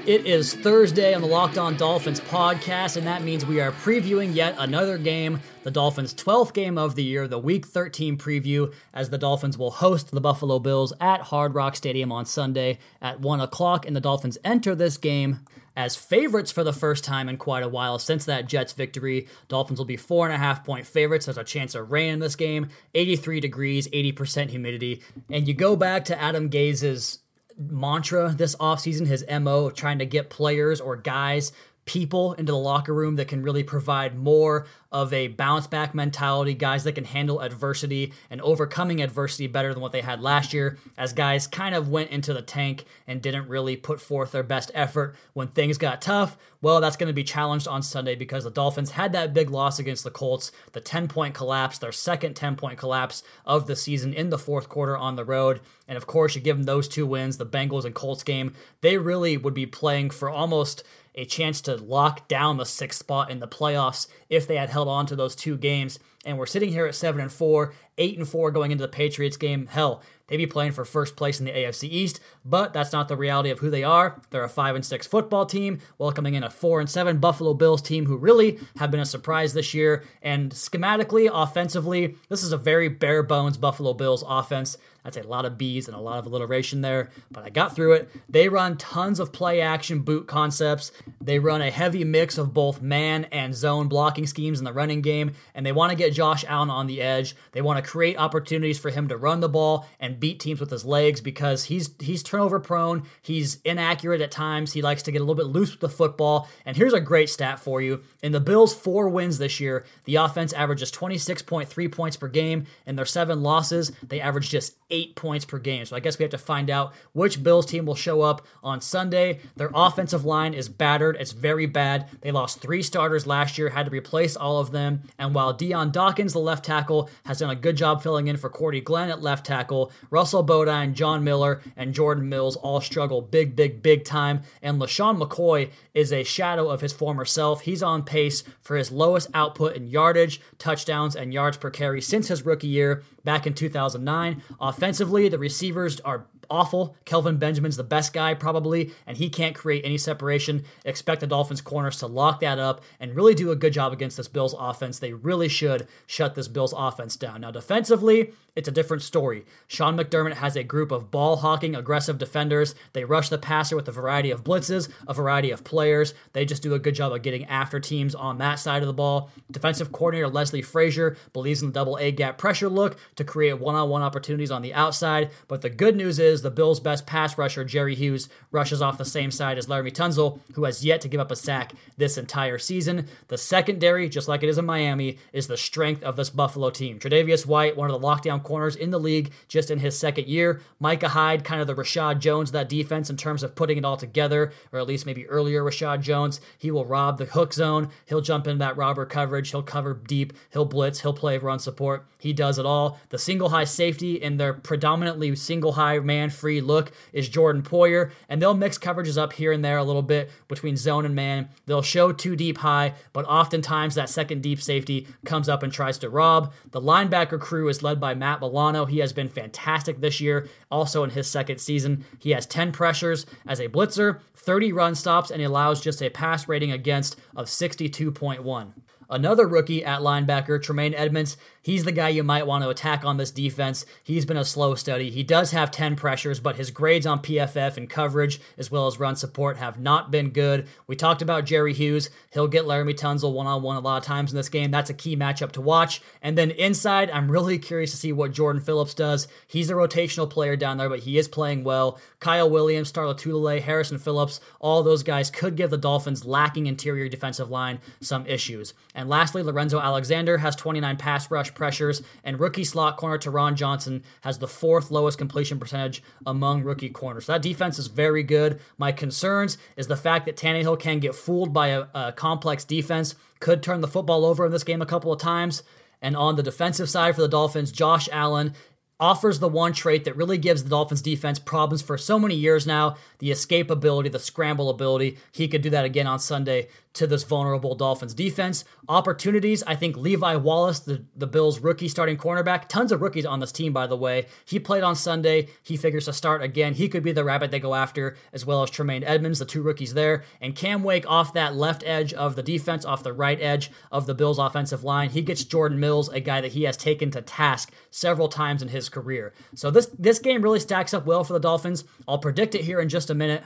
It 0.05 0.25
is 0.25 0.53
Thursday 0.53 1.13
on 1.13 1.21
the 1.21 1.27
Locked 1.27 1.57
On 1.57 1.75
Dolphins 1.75 2.21
podcast, 2.21 2.95
and 2.95 3.05
that 3.05 3.24
means 3.24 3.45
we 3.45 3.59
are 3.59 3.74
previewing 3.74 4.33
yet 4.33 4.55
another 4.57 4.97
game, 4.97 5.41
the 5.67 5.71
Dolphins' 5.71 6.13
12th 6.13 6.53
game 6.53 6.77
of 6.77 6.95
the 6.95 7.03
year, 7.03 7.27
the 7.27 7.38
Week 7.38 7.65
13 7.65 8.17
preview, 8.17 8.74
as 8.93 9.09
the 9.09 9.17
Dolphins 9.17 9.57
will 9.57 9.69
host 9.69 10.12
the 10.12 10.21
Buffalo 10.21 10.59
Bills 10.59 10.93
at 11.01 11.19
Hard 11.19 11.55
Rock 11.55 11.75
Stadium 11.75 12.09
on 12.09 12.25
Sunday 12.25 12.77
at 13.01 13.19
1 13.19 13.41
o'clock, 13.41 13.86
and 13.86 13.93
the 13.93 14.00
Dolphins 14.00 14.38
enter 14.45 14.74
this 14.75 14.95
game 14.95 15.41
as 15.75 15.97
favorites 15.97 16.53
for 16.53 16.63
the 16.63 16.71
first 16.71 17.03
time 17.03 17.27
in 17.27 17.36
quite 17.36 17.63
a 17.63 17.67
while 17.67 18.00
since 18.00 18.24
that 18.24 18.47
Jets 18.47 18.71
victory. 18.71 19.27
Dolphins 19.50 19.77
will 19.77 19.86
be 19.86 19.97
four 19.97 20.25
and 20.25 20.33
a 20.33 20.38
half 20.38 20.63
point 20.63 20.88
favorites. 20.88 21.25
There's 21.25 21.38
a 21.38 21.43
chance 21.43 21.75
of 21.75 21.91
rain 21.91 22.13
in 22.13 22.19
this 22.19 22.38
game, 22.38 22.69
83 22.95 23.41
degrees, 23.41 23.89
80% 23.89 24.50
humidity. 24.50 25.01
And 25.29 25.50
you 25.50 25.53
go 25.53 25.75
back 25.75 26.05
to 26.05 26.17
Adam 26.17 26.47
Gase's 26.47 27.19
mantra 27.57 28.33
this 28.38 28.55
offseason, 28.55 29.05
his 29.05 29.25
MO, 29.29 29.69
trying 29.69 30.00
to 30.00 30.05
get 30.05 30.29
players 30.29 30.79
or 30.79 30.95
guys, 30.95 31.51
people 31.88 32.34
into 32.34 32.51
the 32.51 32.58
locker 32.58 32.94
room 32.94 33.15
that 33.15 33.27
can 33.27 33.41
really 33.41 33.63
provide 33.63 34.15
more 34.15 34.67
of 34.91 35.12
a 35.12 35.27
bounce 35.29 35.67
back 35.67 35.96
mentality, 35.96 36.53
guys 36.53 36.84
that 36.84 36.94
can 36.94 37.03
handle 37.03 37.41
adversity 37.41 38.13
and 38.29 38.39
overcoming 38.41 39.01
adversity 39.01 39.48
better 39.48 39.74
than 39.74 39.82
what 39.82 39.91
they 39.91 40.01
had 40.01 40.22
last 40.22 40.53
year, 40.53 40.77
as 40.98 41.13
guys 41.13 41.48
kind 41.48 41.74
of 41.74 41.89
went 41.89 42.12
into 42.12 42.34
the 42.34 42.41
tank 42.41 42.86
and 43.08 43.22
didn't 43.22 43.48
really 43.48 43.75
put 43.75 44.00
forth 44.00 44.32
their 44.32 44.44
best 44.44 44.70
effort 44.74 45.15
when 45.34 45.48
things 45.48 45.77
got 45.77 46.01
tough. 46.01 46.38
Well, 46.62 46.82
that's 46.82 46.98
going 46.98 47.08
to 47.08 47.13
be 47.13 47.24
challenged 47.24 47.67
on 47.67 47.84
Sunday 47.84 48.15
because 48.15 48.44
the 48.44 48.51
Dolphins 48.51 48.91
had 48.91 49.13
that 49.13 49.34
big 49.34 49.50
loss 49.50 49.79
against 49.79 50.03
the 50.03 50.12
Colts, 50.12 50.51
the 50.74 50.82
10 50.82 51.08
point 51.08 51.34
collapse, 51.34 51.77
their 51.77 51.91
second 51.91 52.36
10 52.36 52.56
point 52.56 52.77
collapse 52.77 53.24
of 53.46 53.67
the 53.67 53.75
season 53.75 54.13
in 54.13 54.29
the 54.29 54.38
fourth 54.38 54.67
quarter 54.70 54.98
on 54.98 55.15
the 55.15 55.25
road. 55.25 55.62
And 55.88 55.98
of 55.98 56.08
course, 56.08 56.36
you 56.36 56.41
give 56.41 56.58
them 56.58 56.65
those 56.65 56.88
two 56.88 57.06
wins, 57.06 57.38
the 57.38 57.46
Bengals 57.46 57.86
and 57.86 57.96
Colts 57.96 58.24
game, 58.24 58.53
they 58.82 58.98
really 58.98 59.38
would 59.38 59.53
be 59.53 59.65
playing 59.65 60.10
for 60.10 60.29
almost 60.29 60.84
a 61.17 61.25
chance 61.25 61.59
to 61.62 61.75
lock 61.75 62.27
down 62.27 62.57
the 62.57 62.65
sixth 62.65 63.00
spot 63.00 63.31
in 63.31 63.39
the 63.39 63.47
playoffs 63.47 64.07
if 64.29 64.47
they 64.47 64.55
had 64.55 64.69
held 64.69 64.88
on 64.88 65.07
to 65.07 65.15
those 65.15 65.36
two 65.36 65.57
games. 65.57 66.00
And 66.24 66.38
we're 66.38 66.45
sitting 66.45 66.71
here 66.71 66.86
at 66.86 66.95
seven 66.95 67.19
and 67.19 67.31
four, 67.31 67.74
eight 67.97 68.17
and 68.17 68.27
four 68.27 68.51
going 68.51 68.71
into 68.71 68.83
the 68.83 68.88
Patriots 68.88 69.38
game. 69.38 69.65
Hell, 69.65 70.03
they'd 70.27 70.38
be 70.38 70.45
playing 70.45 70.74
for 70.74 70.86
first 70.86 71.15
place 71.15 71.39
in 71.39 71.45
the 71.45 71.51
AFC 71.51 71.89
East, 71.89 72.19
but 72.50 72.74
that's 72.74 72.94
not 72.94 73.08
the 73.08 73.18
reality 73.18 73.50
of 73.50 73.60
who 73.60 73.70
they 73.70 73.84
are. 73.84 74.22
They're 74.30 74.44
a 74.44 74.50
five 74.50 74.75
and 74.75 74.86
six 74.86 75.06
football 75.06 75.46
team, 75.46 75.80
welcoming 75.98 76.36
in 76.36 76.44
a 76.44 76.50
four 76.50 76.80
and 76.80 76.89
seven 76.89 77.20
Buffalo 77.20 77.54
Bills 77.54 77.82
team 77.82 78.06
who 78.06 78.18
really 78.18 78.60
have 78.77 78.92
been 78.92 79.00
a 79.00 79.06
surprise 79.06 79.54
this 79.54 79.74
year. 79.74 80.04
And 80.22 80.51
schematically, 80.51 81.30
offensively, 81.32 82.16
this 82.30 82.44
is 82.44 82.51
a 82.51 82.58
very 82.58 82.88
bare 82.89 83.24
bones 83.24 83.58
Buffalo 83.58 83.94
Bills 83.94 84.24
offense. 84.27 84.77
That's 85.08 85.16
a 85.16 85.24
lot 85.24 85.46
of 85.46 85.58
B's 85.58 85.88
and 85.88 85.96
a 85.96 86.01
lot 86.01 86.20
of 86.20 86.25
alliteration 86.25 86.82
there, 86.82 87.12
but 87.32 87.46
I 87.46 87.50
got 87.50 87.74
through 87.74 87.94
it. 87.94 88.10
They 88.27 88.50
run 88.50 88.75
tons 88.75 89.22
of 89.22 89.32
play 89.32 89.62
action 89.62 90.00
boot 90.00 90.27
concepts. 90.27 90.92
They 91.22 91.39
run 91.39 91.62
a 91.62 91.72
heavy 91.72 92.04
mix 92.04 92.38
of 92.38 92.54
both 92.54 92.82
man 92.82 93.24
and 93.32 93.56
zone 93.56 93.88
blocking 93.88 94.27
schemes 94.27 94.60
in 94.60 94.66
the 94.66 94.74
running 94.74 95.01
game, 95.01 95.32
and 95.56 95.66
they 95.66 95.72
want 95.72 95.92
to 95.92 95.96
get 95.96 96.12
Josh 96.12 96.44
Allen 96.46 96.70
on 96.70 96.88
the 96.88 97.01
edge. 97.01 97.38
They 97.54 97.62
want 97.62 97.82
to 97.82 97.89
create 97.89 98.18
opportunities 98.18 98.80
for 98.80 98.89
him 98.89 99.08
to 99.08 99.16
run 99.16 99.39
the 99.39 99.48
ball 99.48 99.88
and 99.98 100.20
beat 100.20 100.42
teams 100.42 100.60
with 100.60 100.72
his 100.72 100.84
legs 100.84 101.22
because 101.22 101.63
he's 101.66 101.89
he's 102.01 102.22
turnover 102.38 102.60
prone. 102.60 103.03
He's 103.24 103.60
inaccurate 103.65 104.22
at 104.22 104.29
times. 104.29 104.74
He 104.74 104.84
likes 104.84 105.01
to 105.03 105.12
get 105.12 105.22
a 105.22 105.24
little 105.24 105.36
bit 105.36 105.51
loose 105.51 105.72
with 105.72 105.79
the 105.79 105.89
football. 105.89 106.48
And 106.65 106.77
here's 106.77 106.94
a 106.94 107.01
great 107.01 107.29
stat 107.29 107.60
for 107.60 107.82
you. 107.82 108.03
In 108.22 108.32
the 108.32 108.39
Bills' 108.39 108.75
four 108.75 109.10
wins 109.10 109.39
this 109.39 109.60
year, 109.60 109.86
the 110.06 110.17
offense 110.17 110.53
averages 110.53 110.91
26.3 110.91 111.91
points 111.91 112.15
per 112.15 112.27
game. 112.27 112.67
In 112.86 112.96
their 112.96 113.06
seven 113.06 113.41
losses, 113.41 113.91
they 114.08 114.22
average 114.22 114.50
just 114.50 114.75
eight 114.89 115.15
points 115.15 115.46
per 115.46 115.58
game. 115.58 115.86
So 115.86 115.96
I 115.96 116.00
guess 116.00 116.20
we 116.20 116.24
have 116.24 116.32
to 116.32 116.38
find 116.38 116.70
out 116.70 116.94
which 117.13 117.44
Bills 117.44 117.65
team 117.65 117.86
will 117.86 117.96
show 117.96 118.22
up 118.22 118.46
on 118.63 118.82
Sunday. 118.82 119.39
Their 119.56 119.72
offensive 119.74 120.24
line 120.24 120.53
is 120.53 120.70
battered. 120.70 121.17
It's 121.20 121.32
very 121.32 121.65
bad. 121.65 122.08
They 122.22 122.32
lost 122.32 122.62
three 122.62 122.84
starters 122.84 123.27
last 123.27 123.58
year, 123.58 123.70
had 123.70 123.88
to 123.88 123.91
replace 123.91 124.36
all 124.36 124.60
of 124.60 124.72
them. 124.72 125.01
And 125.17 125.34
while 125.34 125.53
Dion 125.53 125.91
Dawkins, 125.91 126.34
the 126.34 126.39
left 126.39 126.65
tackle, 126.65 127.10
has 127.25 127.39
done 127.39 127.50
a 127.50 127.56
good 127.56 127.77
job 127.77 128.03
filling 128.03 128.27
in 128.27 128.38
for 128.38 128.50
Cordy 128.50 128.82
Glenn 128.82 129.10
at 129.10 129.22
left 129.22 129.46
tackle, 129.46 129.91
Russell 130.10 130.44
Bodine, 130.44 130.94
John 130.94 131.24
Miller, 131.24 131.62
and 131.75 131.94
Jordan 131.94 132.26
Mills 132.29 132.55
all 132.55 132.81
struggle 132.81 133.22
big, 133.22 133.55
big, 133.55 133.81
big 133.81 134.05
time. 134.05 134.41
And 134.62 134.79
LeSean 134.79 135.22
McCoy 135.22 135.72
is 135.93 136.12
a 136.12 136.24
shadow 136.24 136.69
of 136.69 136.81
his 136.81 136.93
former 136.93 137.25
self. 137.25 137.62
He's 137.62 137.84
on 137.84 138.03
pace 138.03 138.43
for 138.62 138.77
his 138.77 138.91
lowest 138.91 139.29
output 139.34 139.75
in 139.75 139.88
yardage, 139.88 140.41
touchdowns, 140.57 141.15
and 141.15 141.34
yards 141.34 141.57
per 141.57 141.69
carry 141.69 142.01
since 142.01 142.27
his 142.27 142.46
rookie 142.46 142.67
year 142.67 143.03
back 143.24 143.48
in 143.48 143.53
2009. 143.53 144.41
Offensively, 144.60 145.29
the 145.29 145.39
receivers 145.39 146.00
are 146.01 146.25
awful. 146.50 146.96
Kelvin 147.06 147.38
Benjamin's 147.38 147.77
the 147.77 147.84
best 147.84 148.13
guy, 148.13 148.34
probably, 148.34 148.92
and 149.06 149.18
he 149.18 149.30
can't 149.30 149.56
create 149.56 149.86
any 149.86 149.98
separation. 149.98 150.63
Expect 150.86 151.22
the 151.22 151.27
Dolphins' 151.27 151.62
corners 151.62 152.00
to 152.00 152.08
lock 152.08 152.39
that 152.42 152.60
up 152.60 152.82
and 153.00 153.16
really 153.16 153.34
do 153.34 153.51
a 153.51 153.56
good 153.56 153.74
job 153.74 153.94
against 153.94 154.18
this 154.18 154.27
Bills 154.27 154.56
offense. 154.58 155.00
They 155.00 155.13
really 155.13 155.48
should 155.48 155.88
shut 156.06 156.36
this 156.36 156.48
Bills 156.48 156.74
offense 156.75 157.16
down. 157.16 157.42
Now, 157.42 157.51
defensively, 157.51 158.34
it's 158.56 158.68
a 158.68 158.72
different 158.72 159.04
story. 159.04 159.46
Sean 159.68 159.96
McDermott 159.96 160.34
has 160.34 160.56
a 160.56 160.63
group 160.63 160.92
of 160.92 161.12
ball 161.12 161.38
hawking, 161.38 161.75
aggressive 161.75 162.18
defenders. 162.18 162.74
They 162.94 163.04
rush 163.04 163.30
the 163.30 163.38
passer 163.38 163.75
with 163.75 163.88
a 163.88 163.92
variety 163.92 164.32
of 164.32 164.44
blitzes, 164.44 164.89
a 165.08 165.13
variety 165.13 165.51
of 165.51 165.63
players. 165.63 166.16
They 166.34 166.44
just 166.44 166.63
do 166.63 166.74
a 166.74 166.80
good 166.80 166.96
job 166.96 167.13
of 167.13 167.22
getting 167.22 167.46
after 167.46 167.80
teams 167.80 168.16
on 168.16 168.39
that 168.39 168.56
side 168.56 168.82
of 168.82 168.88
the 168.88 168.94
ball. 168.94 169.30
Defensive 169.51 169.92
coordinator 169.92 170.27
Leslie 170.27 170.63
Frazier 170.63 171.18
believes 171.34 171.62
in 171.62 171.68
the 171.68 171.74
double 171.74 171.98
A 171.98 172.12
gap 172.12 172.39
pressure 172.39 172.68
look 172.68 172.98
to 173.16 173.24
create 173.24 173.60
one 173.60 173.75
on 173.75 173.89
one 173.89 174.01
opportunities 174.01 174.50
on 174.50 174.63
the 174.63 174.74
outside. 174.74 175.30
But 175.48 175.62
the 175.62 175.70
good 175.70 175.96
news 175.96 176.18
is 176.18 176.37
the 176.41 176.51
Bills' 176.51 176.79
best 176.79 177.06
pass 177.06 177.38
rusher, 177.38 177.63
Jerry 177.63 177.96
Hughes, 177.96 178.29
rushes 178.51 178.82
off 178.82 178.98
the 178.98 179.06
same 179.06 179.32
side 179.32 179.58
as 179.58 179.67
Laremy 179.67 179.91
Tunsil, 179.91 180.39
who 180.53 180.63
has 180.65 180.86
yet 180.86 181.01
to 181.01 181.08
give 181.08 181.20
up 181.20 181.32
a 181.32 181.36
sack 181.36 181.74
this 181.98 182.17
entire 182.17 182.58
season. 182.58 183.08
The 183.27 183.38
secondary, 183.38 184.10
just 184.10 184.27
like 184.27 184.44
it 184.44 184.50
is 184.50 184.58
in 184.58 184.65
Miami, 184.65 185.17
is 185.34 185.48
the 185.48 185.58
strength 185.58 186.03
of 186.03 186.15
this 186.15 186.29
Buffalo 186.29 186.70
team. 186.70 187.00
Tre'Davious 187.00 187.46
White, 187.46 187.77
one 187.77 187.89
of 187.89 188.00
the 188.00 188.08
lockdown 188.08 188.44
corners 188.44 188.75
in 188.75 188.91
the 188.91 189.00
league 189.00 189.32
just 189.48 189.72
in 189.72 189.79
his 189.79 189.98
second 189.98 190.27
year. 190.27 190.62
Micah 190.79 191.10
Hyde, 191.10 191.44
kind 191.44 191.62
of 191.62 191.67
the 191.67 191.75
Reshad 191.75 192.20
Jones 192.20 192.50
of 192.50 192.53
that 192.53 192.70
defense 192.70 193.10
in 193.10 193.17
terms 193.17 193.44
of 193.44 193.56
putting 193.56 193.77
it 193.77 193.86
all 193.86 193.98
together, 193.98 194.51
or 194.72 194.79
at 194.79 194.88
least 194.88 195.06
maybe 195.06 195.27
earlier 195.27 195.63
Reshad 195.63 196.01
Jones. 196.01 196.39
He 196.58 196.72
will 196.72 196.86
rob 196.86 197.17
the 197.17 197.25
hook 197.25 197.53
zone. 197.53 197.89
He'll 198.06 198.22
jump 198.22 198.48
in 198.48 198.58
that 198.60 198.77
robber 198.77 199.06
coverage. 199.06 199.51
He'll 199.51 199.63
cover 199.63 199.94
deep. 199.94 200.34
He'll 200.51 200.65
blitz. 200.65 201.01
He'll 201.01 201.13
play 201.13 201.38
run 201.38 201.60
support. 201.60 202.06
He 202.20 202.34
does 202.34 202.58
it 202.58 202.65
all. 202.65 203.00
The 203.10 203.20
single 203.20 203.50
high 203.50 203.63
safety 203.63 204.15
in 204.22 204.38
their 204.38 204.53
predominantly 204.53 205.36
single 205.36 205.74
high 205.74 206.00
man 206.00 206.26
free 206.29 206.62
look 206.62 206.91
is 207.13 207.29
Jordan 207.29 207.62
Poyer, 207.62 208.12
and 208.29 208.41
they'll 208.41 208.53
mix 208.53 208.77
coverages 208.77 209.17
up 209.17 209.34
here 209.34 209.51
and 209.51 209.63
there 209.63 209.77
a 209.77 209.84
little 209.84 210.01
bit 210.01 210.29
between 210.48 210.77
zone 210.77 211.05
and 211.05 211.15
man. 211.15 211.50
They'll 211.65 211.81
show 211.81 212.12
two 212.12 212.36
deep 212.36 212.60
high, 212.60 212.93
but 213.13 213.25
oftentimes 213.25 213.96
that 213.96 214.10
second 214.10 214.41
deep 214.41 214.62
safety 214.62 215.07
comes 215.25 215.50
up 215.50 215.63
and 215.63 215.72
tries 215.72 215.98
to 216.00 216.10
rob. 216.10 216.53
The 216.72 216.81
linebacker 216.81 217.39
crew 217.39 217.67
is 217.67 217.84
led 217.84 218.00
by 218.00 218.13
Matt 218.13 218.41
Milano. 218.41 218.86
He 218.86 219.00
has 219.00 219.13
been 219.13 219.29
fantastic 219.29 220.00
this 220.00 220.22
year, 220.22 220.48
also 220.72 221.03
in 221.03 221.10
his 221.12 221.27
second 221.27 221.60
season. 221.60 222.05
He 222.19 222.31
has 222.31 222.46
10 222.46 222.72
pressures 222.72 223.25
as 223.48 223.60
a 223.60 223.69
blitzer, 223.69 224.19
30 224.36 224.74
run 224.74 224.96
stops, 224.96 225.31
and 225.31 225.41
allows 225.41 225.81
just 225.81 226.01
a 226.01 226.10
pass 226.10 226.48
rating 226.48 226.72
against 226.72 227.17
of 227.36 227.48
62.1. 227.48 228.74
another 229.10 229.48
rookie 229.48 229.84
at 229.84 230.02
linebacker, 230.02 230.62
Tremaine 230.62 230.94
Edmunds, 230.94 231.38
He's 231.68 231.84
the 231.84 231.92
guy 231.92 232.08
you 232.08 232.24
might 232.24 232.48
want 232.48 232.64
to 232.64 232.70
attack 232.70 233.04
on 233.04 233.18
this 233.18 233.30
defense. 233.30 233.86
He's 234.02 234.26
been 234.26 234.38
a 234.38 234.46
slow 234.46 234.74
study. 234.76 235.10
He 235.10 235.22
does 235.22 235.52
have 235.52 235.70
10 235.70 235.98
pressures, 235.98 236.40
but 236.40 236.56
his 236.56 236.72
grades 236.72 237.06
on 237.06 237.22
PFF 237.22 237.76
and 237.76 237.90
coverage, 237.90 238.40
as 238.58 238.72
well 238.72 238.88
as 238.88 239.02
run 239.02 239.18
support, 239.18 239.58
have 239.58 239.78
not 239.78 240.10
been 240.10 240.30
good. 240.30 240.70
We 240.88 240.96
talked 240.96 241.22
about 241.22 241.44
Jerry 241.44 241.74
Hughes. 241.74 242.10
He'll 242.32 242.48
get 242.48 242.64
Laremy 242.64 242.98
Tunsil 242.98 243.34
one 243.34 243.48
on 243.48 243.64
one 243.64 243.76
a 243.76 243.82
lot 243.82 243.98
of 243.98 244.06
times 244.06 244.32
in 244.32 244.38
this 244.38 244.48
game. 244.48 244.72
That's 244.72 244.90
a 244.90 244.94
key 244.94 245.18
matchup 245.18 245.52
to 245.52 245.62
watch. 245.62 246.02
And 246.22 246.38
then 246.38 246.52
inside, 246.52 247.12
I'm 247.12 247.30
really 247.30 247.60
curious 247.60 247.92
to 247.92 247.98
see 247.98 248.14
what 248.14 248.32
Jordan 248.32 248.62
Phillips 248.62 248.94
does. 248.94 249.28
He's 249.46 249.70
a 249.70 249.74
rotational 249.74 250.30
player 250.30 250.56
down 250.56 250.78
there, 250.78 250.88
but 250.88 251.00
he 251.00 251.18
is 251.18 251.28
playing 251.28 251.66
well. 251.66 252.00
Kyle 252.22 252.50
Williams, 252.50 252.88
Star 252.88 253.04
Lotulelei, 253.04 253.62
Harrison 253.62 254.00
Phillips, 254.00 254.40
all 254.62 254.84
those 254.84 255.04
guys 255.04 255.30
could 255.30 255.58
give 255.58 255.72
the 255.72 255.78
Dolphins 255.78 256.24
lacking 256.24 256.68
interior 256.68 257.10
defensive 257.10 257.50
line 257.50 257.80
some 258.00 258.26
issues. 258.26 258.74
And 258.98 259.08
lastly, 259.08 259.44
Lorenzo 259.44 259.80
Alexander 259.80 260.39
has 260.39 260.56
29 260.56 260.98
pass 260.98 261.30
rush 261.30 261.54
pressures, 261.54 262.01
and 262.24 262.39
rookie 262.39 262.63
slot 262.63 262.98
corner 262.98 263.20
Taron 263.20 263.54
Johnson 263.54 264.04
has 264.22 264.39
the 264.39 264.48
fourth 264.48 264.89
lowest 264.89 265.20
completion 265.20 265.60
percentage 265.60 266.01
among 266.25 266.63
rookie 266.63 266.89
corners. 266.89 267.25
So 267.25 267.34
that 267.34 267.44
defense 267.44 267.77
is 267.77 267.88
very 267.88 268.24
good. 268.24 268.60
My 268.80 268.92
concerns 268.92 269.60
is 269.77 269.86
the 269.86 269.96
fact 269.96 270.25
that 270.25 270.36
Tannehill 270.36 270.80
can 270.80 271.00
get 271.00 271.13
fooled 271.13 271.54
by 271.54 271.68
a, 271.68 271.86
a 271.94 272.12
complex 272.12 272.66
defense, 272.66 273.13
could 273.39 273.62
turn 273.62 273.82
the 273.82 273.88
football 273.88 274.25
over 274.25 274.48
in 274.48 274.51
this 274.51 274.63
game 274.63 274.82
a 274.82 274.86
couple 274.88 275.13
of 275.13 275.20
times. 275.20 275.62
And 276.01 276.18
on 276.18 276.36
the 276.36 276.44
defensive 276.44 276.89
side 276.89 277.13
for 277.13 277.22
the 277.22 277.27
Dolphins, 277.27 277.72
Josh 277.72 278.10
Allen 278.12 278.56
offers 279.00 279.39
the 279.39 279.48
one 279.48 279.74
trait 279.74 280.06
that 280.06 280.16
really 280.16 280.38
gives 280.38 280.63
the 280.63 280.70
Dolphins 280.70 281.01
defense 281.04 281.38
problems 281.38 281.82
for 281.84 281.98
so 281.98 282.18
many 282.18 282.34
years 282.34 282.66
now 282.66 282.96
the 283.20 283.30
escape 283.32 283.70
ability, 283.70 284.10
the 284.10 284.20
scramble 284.20 284.70
ability. 284.70 285.18
He 285.32 285.48
could 285.48 285.62
do 285.62 285.70
that 285.70 285.86
again 285.86 286.08
on 286.08 286.20
Sunday 286.20 286.68
to 286.98 287.08
this 287.08 287.24
vulnerable 287.24 287.75
Dolphins 287.75 288.13
defense. 288.13 288.66
Opportunities, 288.89 289.63
I 289.63 289.75
think 289.75 289.96
Levi 289.96 290.36
Wallace, 290.36 290.80
the, 290.80 291.06
the 291.16 291.27
Bills' 291.27 291.60
rookie 291.60 291.88
starting 291.88 292.18
cornerback, 292.18 292.68
tons 292.68 292.92
of 292.92 293.01
rookies 293.01 293.25
on 293.25 293.39
this 293.39 293.51
team, 293.51 293.74
by 293.74 293.88
the 293.88 293.96
way. 293.96 294.25
He 294.46 294.60
played 294.60 294.84
on 294.84 294.96
Sunday. 294.96 295.48
He 295.63 295.77
figures 295.77 296.06
to 296.06 296.13
start 296.13 296.42
again. 296.44 296.74
He 296.74 296.89
could 296.89 297.04
be 297.04 297.12
the 297.12 297.24
rabbit 297.24 297.51
they 297.51 297.60
go 297.60 297.75
after, 297.75 298.16
as 298.34 298.46
well 298.46 298.63
as 298.63 298.70
Tremaine 298.70 299.04
Edmunds, 299.04 299.39
the 299.39 299.46
two 299.46 299.62
rookies 299.62 299.94
there. 299.94 300.24
And 300.42 300.56
Cam 300.56 300.84
Wake 300.84 301.10
off 301.10 301.34
that 301.34 301.56
left 301.56 301.84
edge 301.86 302.13
of 302.13 302.36
the 302.36 302.44
defense, 302.44 302.86
off 302.86 303.04
the 303.04 303.13
right 303.13 303.42
edge 303.42 303.72
of 303.92 304.06
the 304.06 304.16
Bills' 304.16 304.39
offensive 304.39 304.84
line. 304.84 305.10
He 305.10 305.22
gets 305.22 305.44
Jordan 305.44 305.80
Mills, 305.80 306.10
a 306.10 306.20
guy 306.20 306.42
that 306.42 306.54
he 306.54 306.63
has 306.63 306.77
taken 306.77 307.12
to 307.12 307.22
task 307.22 307.72
several 307.92 308.27
times 308.27 308.62
in 308.62 308.70
his 308.70 308.89
career. 308.89 309.34
So 309.56 309.72
this, 309.72 309.88
this 309.98 310.20
game 310.20 310.42
really 310.42 310.60
stacks 310.60 310.94
up 310.94 311.06
well 311.06 311.24
for 311.24 311.34
the 311.34 311.39
Dolphins. 311.39 311.84
I'll 312.08 312.18
predict 312.18 312.56
it 312.56 312.66
here 312.66 312.80
in 312.80 312.89
just 312.89 313.10
a 313.10 313.16
minute. 313.16 313.44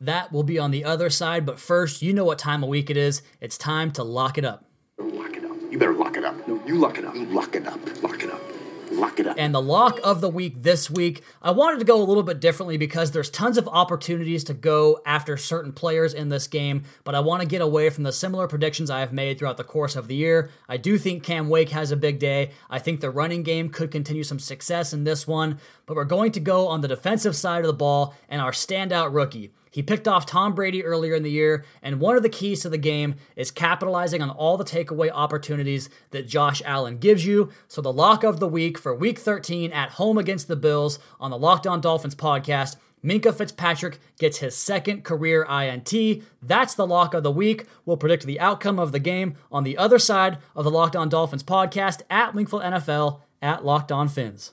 That 0.00 0.32
will 0.32 0.42
be 0.42 0.58
on 0.58 0.70
the 0.70 0.84
other 0.84 1.08
side, 1.08 1.46
but 1.46 1.60
first, 1.60 2.02
you 2.02 2.12
know 2.12 2.24
what 2.24 2.38
time 2.38 2.62
of 2.62 2.68
week 2.68 2.90
it 2.90 2.96
is. 2.96 3.22
It's 3.40 3.56
time 3.56 3.92
to 3.92 4.02
lock 4.02 4.36
it 4.38 4.44
up. 4.44 4.64
Lock 4.98 5.36
it 5.36 5.44
up. 5.44 5.56
You 5.70 5.78
better 5.78 5.94
lock 5.94 6.16
it 6.16 6.24
up. 6.24 6.48
No, 6.48 6.60
you 6.66 6.78
lock 6.78 6.98
it 6.98 7.04
up. 7.04 7.14
You 7.14 7.26
lock 7.26 7.54
it 7.54 7.66
up. 7.66 8.02
Lock 8.02 8.22
it 8.22 8.30
up. 8.30 8.40
Lock 8.90 9.18
it 9.18 9.26
up. 9.26 9.36
And 9.38 9.54
the 9.54 9.62
lock 9.62 9.98
of 10.04 10.20
the 10.20 10.28
week 10.28 10.62
this 10.62 10.90
week, 10.90 11.22
I 11.42 11.50
wanted 11.50 11.78
to 11.78 11.84
go 11.84 12.00
a 12.00 12.04
little 12.04 12.22
bit 12.22 12.40
differently 12.40 12.76
because 12.76 13.10
there's 13.10 13.30
tons 13.30 13.56
of 13.56 13.66
opportunities 13.68 14.44
to 14.44 14.54
go 14.54 15.00
after 15.06 15.36
certain 15.36 15.72
players 15.72 16.12
in 16.14 16.28
this 16.28 16.46
game, 16.46 16.84
but 17.02 17.14
I 17.14 17.20
want 17.20 17.42
to 17.42 17.48
get 17.48 17.62
away 17.62 17.90
from 17.90 18.04
the 18.04 18.12
similar 18.12 18.46
predictions 18.46 18.90
I 18.90 19.00
have 19.00 19.12
made 19.12 19.38
throughout 19.38 19.56
the 19.56 19.64
course 19.64 19.96
of 19.96 20.06
the 20.06 20.14
year. 20.14 20.50
I 20.68 20.76
do 20.76 20.98
think 20.98 21.22
Cam 21.22 21.48
Wake 21.48 21.70
has 21.70 21.90
a 21.90 21.96
big 21.96 22.18
day. 22.18 22.50
I 22.68 22.78
think 22.78 23.00
the 23.00 23.10
running 23.10 23.42
game 23.42 23.68
could 23.68 23.90
continue 23.90 24.22
some 24.22 24.38
success 24.38 24.92
in 24.92 25.04
this 25.04 25.26
one, 25.26 25.58
but 25.86 25.96
we're 25.96 26.04
going 26.04 26.32
to 26.32 26.40
go 26.40 26.68
on 26.68 26.80
the 26.80 26.88
defensive 26.88 27.34
side 27.34 27.62
of 27.62 27.66
the 27.66 27.72
ball 27.72 28.14
and 28.28 28.40
our 28.40 28.52
standout 28.52 29.14
rookie. 29.14 29.52
He 29.74 29.82
picked 29.82 30.06
off 30.06 30.24
Tom 30.24 30.54
Brady 30.54 30.84
earlier 30.84 31.16
in 31.16 31.24
the 31.24 31.32
year, 31.32 31.64
and 31.82 31.98
one 31.98 32.16
of 32.16 32.22
the 32.22 32.28
keys 32.28 32.60
to 32.62 32.68
the 32.68 32.78
game 32.78 33.16
is 33.34 33.50
capitalizing 33.50 34.22
on 34.22 34.30
all 34.30 34.56
the 34.56 34.62
takeaway 34.62 35.10
opportunities 35.12 35.90
that 36.12 36.28
Josh 36.28 36.62
Allen 36.64 36.98
gives 36.98 37.26
you. 37.26 37.50
So, 37.66 37.82
the 37.82 37.92
lock 37.92 38.22
of 38.22 38.38
the 38.38 38.46
week 38.46 38.78
for 38.78 38.94
week 38.94 39.18
13 39.18 39.72
at 39.72 39.90
home 39.90 40.16
against 40.16 40.46
the 40.46 40.54
Bills 40.54 41.00
on 41.18 41.32
the 41.32 41.36
Locked 41.36 41.66
On 41.66 41.80
Dolphins 41.80 42.14
podcast. 42.14 42.76
Minkah 43.04 43.34
Fitzpatrick 43.34 43.98
gets 44.16 44.38
his 44.38 44.56
second 44.56 45.02
career 45.02 45.42
INT. 45.42 45.92
That's 46.40 46.76
the 46.76 46.86
lock 46.86 47.12
of 47.12 47.24
the 47.24 47.32
week. 47.32 47.66
We'll 47.84 47.96
predict 47.96 48.26
the 48.26 48.38
outcome 48.38 48.78
of 48.78 48.92
the 48.92 49.00
game 49.00 49.34
on 49.50 49.64
the 49.64 49.76
other 49.76 49.98
side 49.98 50.38
of 50.54 50.62
the 50.62 50.70
Locked 50.70 50.94
On 50.94 51.08
Dolphins 51.08 51.42
podcast 51.42 52.02
at 52.08 52.32
Wingfield 52.32 52.62
NFL 52.62 53.22
at 53.42 53.64
Locked 53.64 53.90
On 53.90 54.06
Phins. 54.06 54.52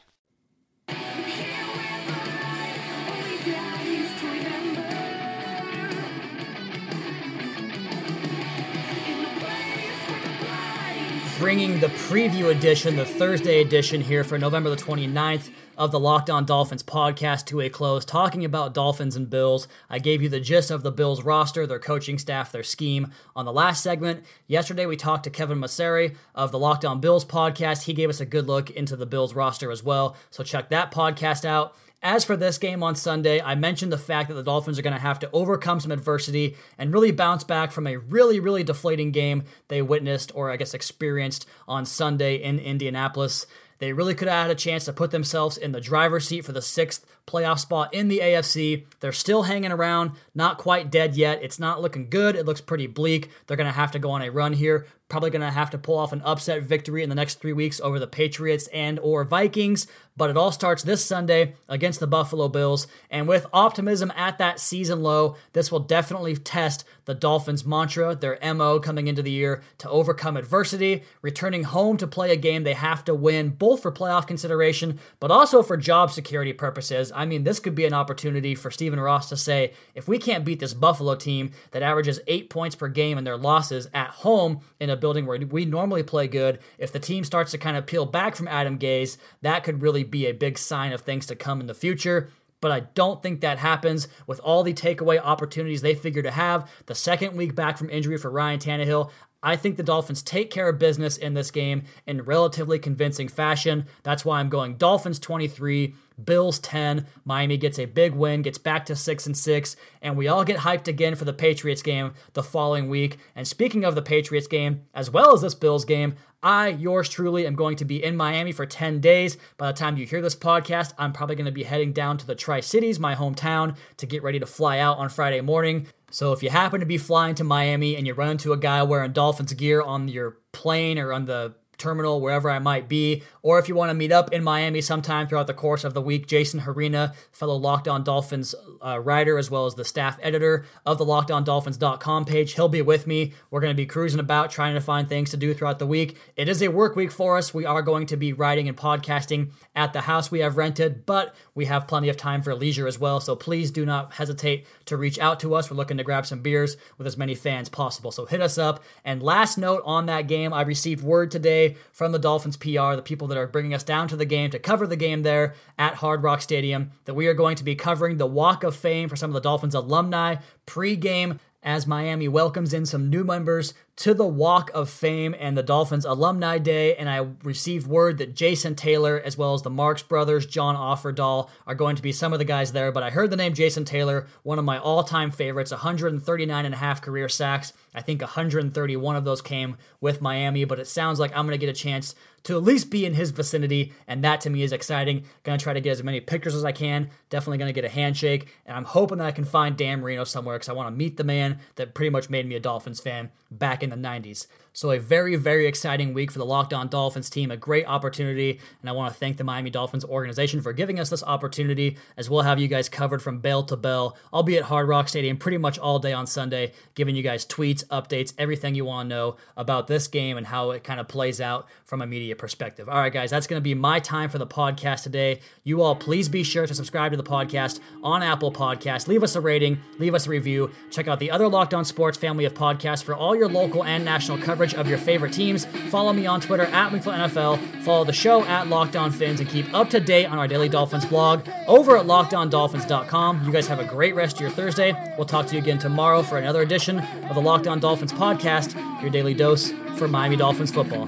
Bringing 11.41 11.79
the 11.79 11.87
preview 11.87 12.55
edition, 12.55 12.95
the 12.95 13.03
Thursday 13.03 13.61
edition 13.61 13.99
here 13.99 14.23
for 14.23 14.37
November 14.37 14.69
the 14.69 14.75
29th 14.75 15.49
of 15.75 15.91
the 15.91 15.99
Locked 15.99 16.29
On 16.29 16.45
Dolphins 16.45 16.83
podcast 16.83 17.47
to 17.47 17.61
a 17.61 17.69
close, 17.69 18.05
talking 18.05 18.45
about 18.45 18.75
Dolphins 18.75 19.15
and 19.15 19.27
Bills. 19.27 19.67
I 19.89 19.97
gave 19.97 20.21
you 20.21 20.29
the 20.29 20.39
gist 20.39 20.69
of 20.69 20.83
the 20.83 20.91
Bills 20.91 21.23
roster, 21.23 21.65
their 21.65 21.79
coaching 21.79 22.19
staff, 22.19 22.51
their 22.51 22.61
scheme 22.61 23.11
on 23.35 23.45
the 23.45 23.51
last 23.51 23.81
segment. 23.81 24.23
Yesterday, 24.45 24.85
we 24.85 24.95
talked 24.95 25.23
to 25.23 25.31
Kevin 25.31 25.57
Masseri 25.57 26.15
of 26.35 26.51
the 26.51 26.59
Locked 26.59 26.85
On 26.85 27.01
Bills 27.01 27.25
podcast. 27.25 27.85
He 27.85 27.93
gave 27.93 28.11
us 28.11 28.21
a 28.21 28.25
good 28.27 28.45
look 28.45 28.69
into 28.69 28.95
the 28.95 29.07
Bills 29.07 29.33
roster 29.33 29.71
as 29.71 29.83
well. 29.83 30.15
So 30.29 30.43
check 30.43 30.69
that 30.69 30.91
podcast 30.91 31.43
out. 31.43 31.75
As 32.03 32.25
for 32.25 32.35
this 32.35 32.57
game 32.57 32.81
on 32.81 32.95
Sunday, 32.95 33.39
I 33.39 33.53
mentioned 33.53 33.91
the 33.91 33.97
fact 33.97 34.29
that 34.29 34.33
the 34.33 34.41
Dolphins 34.41 34.79
are 34.79 34.81
going 34.81 34.95
to 34.95 34.99
have 34.99 35.19
to 35.19 35.29
overcome 35.31 35.79
some 35.79 35.91
adversity 35.91 36.57
and 36.79 36.91
really 36.91 37.11
bounce 37.11 37.43
back 37.43 37.71
from 37.71 37.85
a 37.85 37.97
really, 37.97 38.39
really 38.39 38.63
deflating 38.63 39.11
game 39.11 39.43
they 39.67 39.83
witnessed 39.83 40.31
or 40.33 40.49
I 40.49 40.57
guess 40.57 40.73
experienced 40.73 41.45
on 41.67 41.85
Sunday 41.85 42.37
in 42.37 42.57
Indianapolis. 42.57 43.45
They 43.77 43.93
really 43.93 44.15
could 44.15 44.27
have 44.27 44.47
had 44.47 44.51
a 44.51 44.55
chance 44.55 44.85
to 44.85 44.93
put 44.93 45.11
themselves 45.11 45.57
in 45.57 45.73
the 45.73 45.81
driver's 45.81 46.27
seat 46.27 46.43
for 46.43 46.53
the 46.53 46.61
sixth 46.61 47.05
playoff 47.27 47.59
spot 47.59 47.93
in 47.93 48.07
the 48.07 48.19
AFC. 48.19 48.85
They're 48.99 49.11
still 49.11 49.43
hanging 49.43 49.71
around, 49.71 50.11
not 50.35 50.57
quite 50.57 50.91
dead 50.91 51.15
yet. 51.15 51.41
It's 51.41 51.59
not 51.59 51.81
looking 51.81 52.09
good. 52.09 52.35
It 52.35 52.45
looks 52.45 52.61
pretty 52.61 52.87
bleak. 52.87 53.29
They're 53.47 53.57
going 53.57 53.67
to 53.67 53.73
have 53.73 53.91
to 53.91 53.99
go 53.99 54.11
on 54.11 54.21
a 54.21 54.29
run 54.29 54.53
here. 54.53 54.87
Probably 55.09 55.29
going 55.29 55.41
to 55.41 55.51
have 55.51 55.71
to 55.71 55.77
pull 55.77 55.97
off 55.97 56.13
an 56.13 56.21
upset 56.23 56.63
victory 56.63 57.03
in 57.03 57.09
the 57.09 57.15
next 57.15 57.41
three 57.41 57.51
weeks 57.51 57.81
over 57.81 57.99
the 57.99 58.07
Patriots 58.07 58.67
and 58.67 58.97
or 58.99 59.25
Vikings. 59.25 59.85
But 60.15 60.29
it 60.29 60.37
all 60.37 60.51
starts 60.51 60.83
this 60.83 61.03
Sunday 61.03 61.55
against 61.67 61.99
the 61.99 62.07
Buffalo 62.07 62.47
Bills. 62.47 62.87
And 63.09 63.27
with 63.27 63.45
optimism 63.51 64.11
at 64.15 64.37
that 64.37 64.59
season 64.59 65.03
low, 65.03 65.35
this 65.51 65.71
will 65.71 65.79
definitely 65.79 66.37
test 66.37 66.85
the 67.05 67.13
Dolphins' 67.13 67.65
mantra, 67.65 68.15
their 68.15 68.39
MO 68.53 68.79
coming 68.79 69.07
into 69.07 69.21
the 69.21 69.31
year 69.31 69.61
to 69.79 69.89
overcome 69.89 70.37
adversity, 70.37 71.03
returning 71.21 71.63
home 71.63 71.97
to 71.97 72.07
play 72.07 72.31
a 72.31 72.37
game 72.37 72.63
they 72.63 72.73
have 72.73 73.03
to 73.05 73.15
win, 73.15 73.49
both 73.49 73.81
for 73.81 73.91
playoff 73.91 74.27
consideration, 74.27 74.99
but 75.19 75.31
also 75.31 75.61
for 75.61 75.75
job 75.75 76.11
security 76.11 76.53
purposes. 76.53 77.10
I 77.13 77.25
mean, 77.25 77.43
this 77.43 77.59
could 77.59 77.75
be 77.75 77.85
an 77.85 77.93
opportunity 77.93 78.55
for 78.55 78.71
Stephen 78.71 78.99
Ross 78.99 79.29
to 79.29 79.37
say, 79.37 79.73
if 79.95 80.07
we 80.07 80.17
can't 80.17 80.45
beat 80.45 80.59
this 80.59 80.73
Buffalo 80.73 81.15
team 81.15 81.51
that 81.71 81.81
averages 81.81 82.19
eight 82.27 82.49
points 82.49 82.75
per 82.75 82.87
game 82.87 83.17
in 83.17 83.23
their 83.23 83.37
losses 83.37 83.87
at 83.93 84.09
home 84.09 84.61
in 84.79 84.89
a 84.89 84.95
building 84.95 85.25
where 85.25 85.39
we 85.39 85.65
normally 85.65 86.03
play 86.03 86.27
good, 86.27 86.59
if 86.77 86.91
the 86.91 86.99
team 86.99 87.23
starts 87.23 87.51
to 87.51 87.57
kind 87.57 87.77
of 87.77 87.85
peel 87.85 88.05
back 88.05 88.35
from 88.35 88.47
Adam 88.47 88.79
Gase, 88.79 89.17
that 89.41 89.63
could 89.63 89.81
really 89.81 90.03
be 90.03 90.25
a 90.25 90.33
big 90.33 90.57
sign 90.57 90.93
of 90.93 91.01
things 91.01 91.25
to 91.27 91.35
come 91.35 91.61
in 91.61 91.67
the 91.67 91.73
future. 91.73 92.29
but 92.61 92.71
I 92.71 92.81
don't 92.93 93.21
think 93.21 93.41
that 93.41 93.57
happens 93.57 94.07
with 94.27 94.39
all 94.41 94.63
the 94.63 94.73
takeaway 94.73 95.19
opportunities 95.21 95.81
they 95.81 95.95
figure 95.95 96.21
to 96.21 96.31
have. 96.31 96.69
The 96.85 96.95
second 96.95 97.35
week 97.35 97.55
back 97.55 97.77
from 97.77 97.89
injury 97.89 98.17
for 98.17 98.29
Ryan 98.29 98.59
Tannehill, 98.59 99.09
I 99.43 99.55
think 99.55 99.77
the 99.77 99.83
Dolphins 99.83 100.21
take 100.21 100.51
care 100.51 100.69
of 100.69 100.77
business 100.77 101.17
in 101.17 101.33
this 101.33 101.51
game 101.51 101.83
in 102.05 102.21
relatively 102.23 102.77
convincing 102.79 103.27
fashion. 103.27 103.85
That's 104.03 104.23
why 104.23 104.39
I'm 104.39 104.49
going 104.49 104.75
Dolphins 104.75 105.19
23, 105.19 105.95
Bills 106.23 106.59
10. 106.59 107.07
Miami 107.25 107.57
gets 107.57 107.79
a 107.79 107.85
big 107.85 108.13
win, 108.13 108.43
gets 108.43 108.57
back 108.57 108.85
to 108.85 108.95
6 108.95 109.25
and 109.25 109.37
6, 109.37 109.75
and 110.01 110.15
we 110.15 110.27
all 110.27 110.43
get 110.43 110.59
hyped 110.59 110.87
again 110.87 111.15
for 111.15 111.25
the 111.25 111.33
Patriots 111.33 111.81
game 111.81 112.13
the 112.33 112.43
following 112.43 112.89
week. 112.89 113.17
And 113.35 113.47
speaking 113.47 113.83
of 113.83 113.95
the 113.95 114.01
Patriots 114.01 114.47
game, 114.47 114.83
as 114.93 115.09
well 115.09 115.33
as 115.33 115.41
this 115.41 115.55
Bills 115.55 115.85
game, 115.85 116.15
I, 116.43 116.69
yours 116.69 117.07
truly, 117.07 117.45
am 117.45 117.55
going 117.55 117.75
to 117.77 117.85
be 117.85 118.03
in 118.03 118.17
Miami 118.17 118.51
for 118.51 118.65
10 118.65 118.99
days. 118.99 119.37
By 119.57 119.67
the 119.71 119.77
time 119.77 119.97
you 119.97 120.07
hear 120.07 120.21
this 120.21 120.35
podcast, 120.35 120.93
I'm 120.97 121.13
probably 121.13 121.35
going 121.35 121.45
to 121.45 121.51
be 121.51 121.63
heading 121.63 121.93
down 121.93 122.17
to 122.17 122.25
the 122.25 122.33
Tri 122.33 122.61
Cities, 122.61 122.99
my 122.99 123.13
hometown, 123.13 123.77
to 123.97 124.07
get 124.07 124.23
ready 124.23 124.39
to 124.39 124.47
fly 124.47 124.79
out 124.79 124.97
on 124.97 125.09
Friday 125.09 125.41
morning. 125.41 125.87
So 126.11 126.33
if 126.33 126.43
you 126.43 126.49
happen 126.49 126.81
to 126.81 126.85
be 126.85 126.97
flying 126.97 127.35
to 127.35 127.43
Miami 127.43 127.95
and 127.95 128.05
you 128.05 128.13
run 128.13 128.31
into 128.31 128.53
a 128.53 128.57
guy 128.57 128.83
wearing 128.83 129.13
Dolphins 129.13 129.53
gear 129.53 129.81
on 129.81 130.07
your 130.07 130.37
plane 130.51 130.99
or 130.99 131.13
on 131.13 131.25
the 131.25 131.55
terminal, 131.81 132.21
wherever 132.21 132.49
I 132.49 132.59
might 132.59 132.87
be, 132.87 133.23
or 133.41 133.59
if 133.59 133.67
you 133.67 133.75
want 133.75 133.89
to 133.89 133.95
meet 133.95 134.11
up 134.11 134.31
in 134.31 134.43
Miami 134.43 134.81
sometime 134.81 135.27
throughout 135.27 135.47
the 135.47 135.53
course 135.53 135.83
of 135.83 135.93
the 135.93 136.01
week, 136.01 136.27
Jason 136.27 136.61
Harina, 136.61 137.13
fellow 137.31 137.55
Locked 137.55 137.87
On 137.87 138.03
Dolphins 138.03 138.53
uh, 138.85 138.99
writer, 138.99 139.37
as 139.37 139.49
well 139.49 139.65
as 139.65 139.75
the 139.75 139.83
staff 139.83 140.17
editor 140.21 140.65
of 140.85 140.97
the 140.97 141.05
LockedOnDolphins.com 141.05 142.25
page, 142.25 142.53
he'll 142.53 142.69
be 142.69 142.81
with 142.81 143.07
me. 143.07 143.33
We're 143.49 143.61
going 143.61 143.73
to 143.73 143.81
be 143.81 143.85
cruising 143.85 144.19
about 144.19 144.51
trying 144.51 144.75
to 144.75 144.81
find 144.81 145.09
things 145.09 145.31
to 145.31 145.37
do 145.37 145.53
throughout 145.53 145.79
the 145.79 145.87
week. 145.87 146.17
It 146.35 146.47
is 146.47 146.61
a 146.61 146.67
work 146.67 146.95
week 146.95 147.11
for 147.11 147.37
us. 147.37 147.53
We 147.53 147.65
are 147.65 147.81
going 147.81 148.05
to 148.07 148.17
be 148.17 148.33
writing 148.33 148.67
and 148.67 148.77
podcasting 148.77 149.51
at 149.75 149.93
the 149.93 150.01
house 150.01 150.29
we 150.29 150.39
have 150.39 150.57
rented, 150.57 151.05
but 151.05 151.35
we 151.55 151.65
have 151.65 151.87
plenty 151.87 152.09
of 152.09 152.17
time 152.17 152.41
for 152.41 152.53
leisure 152.53 152.87
as 152.87 152.99
well. 152.99 153.19
So 153.19 153.35
please 153.35 153.71
do 153.71 153.85
not 153.85 154.13
hesitate 154.13 154.67
to 154.85 154.97
reach 154.97 155.17
out 155.19 155.39
to 155.39 155.55
us. 155.55 155.69
We're 155.69 155.77
looking 155.77 155.97
to 155.97 156.03
grab 156.03 156.25
some 156.25 156.41
beers 156.41 156.77
with 156.97 157.07
as 157.07 157.17
many 157.17 157.35
fans 157.35 157.69
possible. 157.69 158.11
So 158.11 158.25
hit 158.25 158.41
us 158.41 158.57
up. 158.57 158.83
And 159.03 159.23
last 159.23 159.57
note 159.57 159.81
on 159.85 160.05
that 160.05 160.27
game, 160.27 160.53
I 160.53 160.61
received 160.61 161.03
word 161.03 161.31
today 161.31 161.70
from 161.91 162.11
the 162.11 162.19
Dolphins 162.19 162.57
PR, 162.57 162.95
the 162.95 163.01
people 163.03 163.27
that 163.27 163.37
are 163.37 163.47
bringing 163.47 163.73
us 163.73 163.83
down 163.83 164.07
to 164.09 164.15
the 164.15 164.25
game 164.25 164.51
to 164.51 164.59
cover 164.59 164.87
the 164.87 164.95
game 164.95 165.23
there 165.23 165.53
at 165.77 165.95
Hard 165.95 166.23
Rock 166.23 166.41
Stadium, 166.41 166.91
that 167.05 167.13
we 167.13 167.27
are 167.27 167.33
going 167.33 167.55
to 167.55 167.63
be 167.63 167.75
covering 167.75 168.17
the 168.17 168.25
Walk 168.25 168.63
of 168.63 168.75
Fame 168.75 169.09
for 169.09 169.15
some 169.15 169.29
of 169.29 169.33
the 169.33 169.41
Dolphins 169.41 169.75
alumni 169.75 170.35
pre-game 170.65 171.39
as 171.63 171.85
Miami 171.85 172.27
welcomes 172.27 172.73
in 172.73 172.85
some 172.85 173.09
new 173.09 173.23
members 173.23 173.73
to 173.97 174.13
the 174.13 174.25
Walk 174.25 174.71
of 174.73 174.89
Fame 174.89 175.35
and 175.37 175.57
the 175.57 175.63
Dolphins 175.63 176.05
Alumni 176.05 176.57
Day. 176.57 176.95
And 176.95 177.09
I 177.09 177.27
received 177.43 177.87
word 177.87 178.17
that 178.17 178.35
Jason 178.35 178.75
Taylor, 178.75 179.21
as 179.23 179.37
well 179.37 179.53
as 179.53 179.61
the 179.61 179.69
Marks 179.69 180.03
brothers, 180.03 180.45
John 180.45 180.75
Offerdahl, 180.75 181.49
are 181.67 181.75
going 181.75 181.95
to 181.95 182.01
be 182.01 182.11
some 182.11 182.33
of 182.33 182.39
the 182.39 182.45
guys 182.45 182.71
there. 182.71 182.91
But 182.91 183.03
I 183.03 183.09
heard 183.09 183.29
the 183.29 183.35
name 183.35 183.53
Jason 183.53 183.85
Taylor, 183.85 184.27
one 184.43 184.59
of 184.59 184.65
my 184.65 184.79
all 184.79 185.03
time 185.03 185.31
favorites, 185.31 185.71
139 185.71 186.65
and 186.65 186.73
a 186.73 186.77
half 186.77 187.01
career 187.01 187.29
sacks. 187.29 187.73
I 187.93 188.01
think 188.01 188.21
131 188.21 189.15
of 189.15 189.25
those 189.25 189.41
came 189.41 189.77
with 189.99 190.21
Miami, 190.21 190.65
but 190.65 190.79
it 190.79 190.87
sounds 190.87 191.19
like 191.19 191.31
I'm 191.35 191.45
going 191.45 191.59
to 191.59 191.65
get 191.65 191.69
a 191.69 191.77
chance 191.77 192.15
to 192.43 192.57
at 192.57 192.63
least 192.63 192.89
be 192.89 193.05
in 193.05 193.13
his 193.13 193.31
vicinity, 193.31 193.93
and 194.07 194.23
that 194.23 194.41
to 194.41 194.49
me 194.49 194.63
is 194.63 194.71
exciting. 194.71 195.25
Gonna 195.43 195.57
try 195.57 195.73
to 195.73 195.81
get 195.81 195.91
as 195.91 196.03
many 196.03 196.19
pictures 196.19 196.55
as 196.55 196.65
I 196.65 196.71
can. 196.71 197.09
Definitely 197.29 197.59
gonna 197.59 197.73
get 197.73 197.85
a 197.85 197.89
handshake, 197.89 198.47
and 198.65 198.75
I'm 198.75 198.85
hoping 198.85 199.19
that 199.19 199.27
I 199.27 199.31
can 199.31 199.45
find 199.45 199.77
Dan 199.77 200.01
Marino 200.01 200.23
somewhere 200.23 200.55
because 200.55 200.69
I 200.69 200.73
want 200.73 200.87
to 200.87 200.97
meet 200.97 201.17
the 201.17 201.23
man 201.23 201.59
that 201.75 201.93
pretty 201.93 202.09
much 202.09 202.29
made 202.29 202.47
me 202.47 202.55
a 202.55 202.59
Dolphins 202.59 202.99
fan 202.99 203.29
back 203.51 203.80
in 203.83 203.89
the 203.89 203.95
90s. 203.95 204.47
So, 204.73 204.91
a 204.91 204.99
very, 204.99 205.35
very 205.35 205.65
exciting 205.65 206.13
week 206.13 206.31
for 206.31 206.39
the 206.39 206.45
Locked 206.45 206.73
On 206.73 206.87
Dolphins 206.87 207.29
team. 207.29 207.51
A 207.51 207.57
great 207.57 207.85
opportunity. 207.85 208.59
And 208.81 208.89
I 208.89 208.93
want 208.93 209.13
to 209.13 209.19
thank 209.19 209.35
the 209.35 209.43
Miami 209.43 209.69
Dolphins 209.69 210.05
organization 210.05 210.61
for 210.61 210.71
giving 210.71 210.97
us 210.97 211.09
this 211.09 211.23
opportunity, 211.23 211.97
as 212.15 212.29
we'll 212.29 212.43
have 212.43 212.57
you 212.57 212.69
guys 212.69 212.87
covered 212.87 213.21
from 213.21 213.39
bell 213.39 213.63
to 213.63 213.75
bell. 213.75 214.17
I'll 214.31 214.43
be 214.43 214.57
at 214.57 214.63
Hard 214.63 214.87
Rock 214.87 215.09
Stadium 215.09 215.35
pretty 215.35 215.57
much 215.57 215.77
all 215.77 215.99
day 215.99 216.13
on 216.13 216.25
Sunday, 216.25 216.71
giving 216.95 217.17
you 217.17 217.23
guys 217.23 217.45
tweets, 217.45 217.85
updates, 217.87 218.33
everything 218.37 218.73
you 218.73 218.85
want 218.85 219.09
to 219.09 219.15
know 219.15 219.35
about 219.57 219.87
this 219.87 220.07
game 220.07 220.37
and 220.37 220.47
how 220.47 220.71
it 220.71 220.85
kind 220.85 221.01
of 221.01 221.07
plays 221.09 221.41
out 221.41 221.67
from 221.83 222.01
a 222.01 222.07
media 222.07 222.35
perspective. 222.35 222.87
All 222.87 222.97
right, 222.97 223.11
guys, 223.11 223.29
that's 223.29 223.47
going 223.47 223.59
to 223.59 223.63
be 223.63 223.73
my 223.73 223.99
time 223.99 224.29
for 224.29 224.37
the 224.37 224.47
podcast 224.47 225.03
today. 225.03 225.41
You 225.65 225.81
all, 225.81 225.95
please 225.95 226.29
be 226.29 226.43
sure 226.43 226.65
to 226.65 226.73
subscribe 226.73 227.11
to 227.11 227.17
the 227.17 227.23
podcast 227.23 227.81
on 228.03 228.23
Apple 228.23 228.53
Podcasts. 228.53 229.09
Leave 229.09 229.23
us 229.23 229.35
a 229.35 229.41
rating, 229.41 229.79
leave 229.99 230.15
us 230.15 230.27
a 230.27 230.29
review. 230.29 230.71
Check 230.91 231.09
out 231.09 231.19
the 231.19 231.31
other 231.31 231.49
Locked 231.49 231.73
On 231.73 231.83
Sports 231.83 232.17
family 232.17 232.45
of 232.45 232.53
podcasts 232.53 233.03
for 233.03 233.13
all 233.13 233.35
your 233.35 233.49
local 233.49 233.83
and 233.83 234.05
national 234.05 234.37
coverage 234.37 234.60
of 234.61 234.87
your 234.87 234.97
favorite 234.97 235.33
teams. 235.33 235.65
Follow 235.89 236.13
me 236.13 236.25
on 236.25 236.39
Twitter 236.39 236.63
at 236.63 236.91
Wingfield 236.91 237.29
NFL. 237.29 237.83
Follow 237.83 238.03
the 238.03 238.13
show 238.13 238.43
at 238.43 238.67
Locked 238.67 238.95
and 238.95 239.49
keep 239.49 239.73
up 239.73 239.89
to 239.89 239.99
date 239.99 240.25
on 240.25 240.37
our 240.37 240.47
Daily 240.47 240.69
Dolphins 240.69 241.05
blog 241.05 241.47
over 241.67 241.97
at 241.97 242.05
LockedOnDolphins.com. 242.05 243.45
You 243.45 243.51
guys 243.51 243.67
have 243.67 243.79
a 243.79 243.85
great 243.85 244.15
rest 244.15 244.35
of 244.35 244.41
your 244.41 244.49
Thursday. 244.51 244.93
We'll 245.17 245.25
talk 245.25 245.47
to 245.47 245.55
you 245.55 245.61
again 245.61 245.79
tomorrow 245.79 246.21
for 246.23 246.37
another 246.37 246.61
edition 246.61 246.99
of 246.99 247.35
the 247.35 247.41
Locked 247.41 247.67
On 247.67 247.79
Dolphins 247.79 248.13
podcast, 248.13 248.73
your 249.01 249.09
daily 249.09 249.33
dose 249.33 249.71
for 249.97 250.07
Miami 250.07 250.35
Dolphins 250.35 250.71
football. 250.71 251.07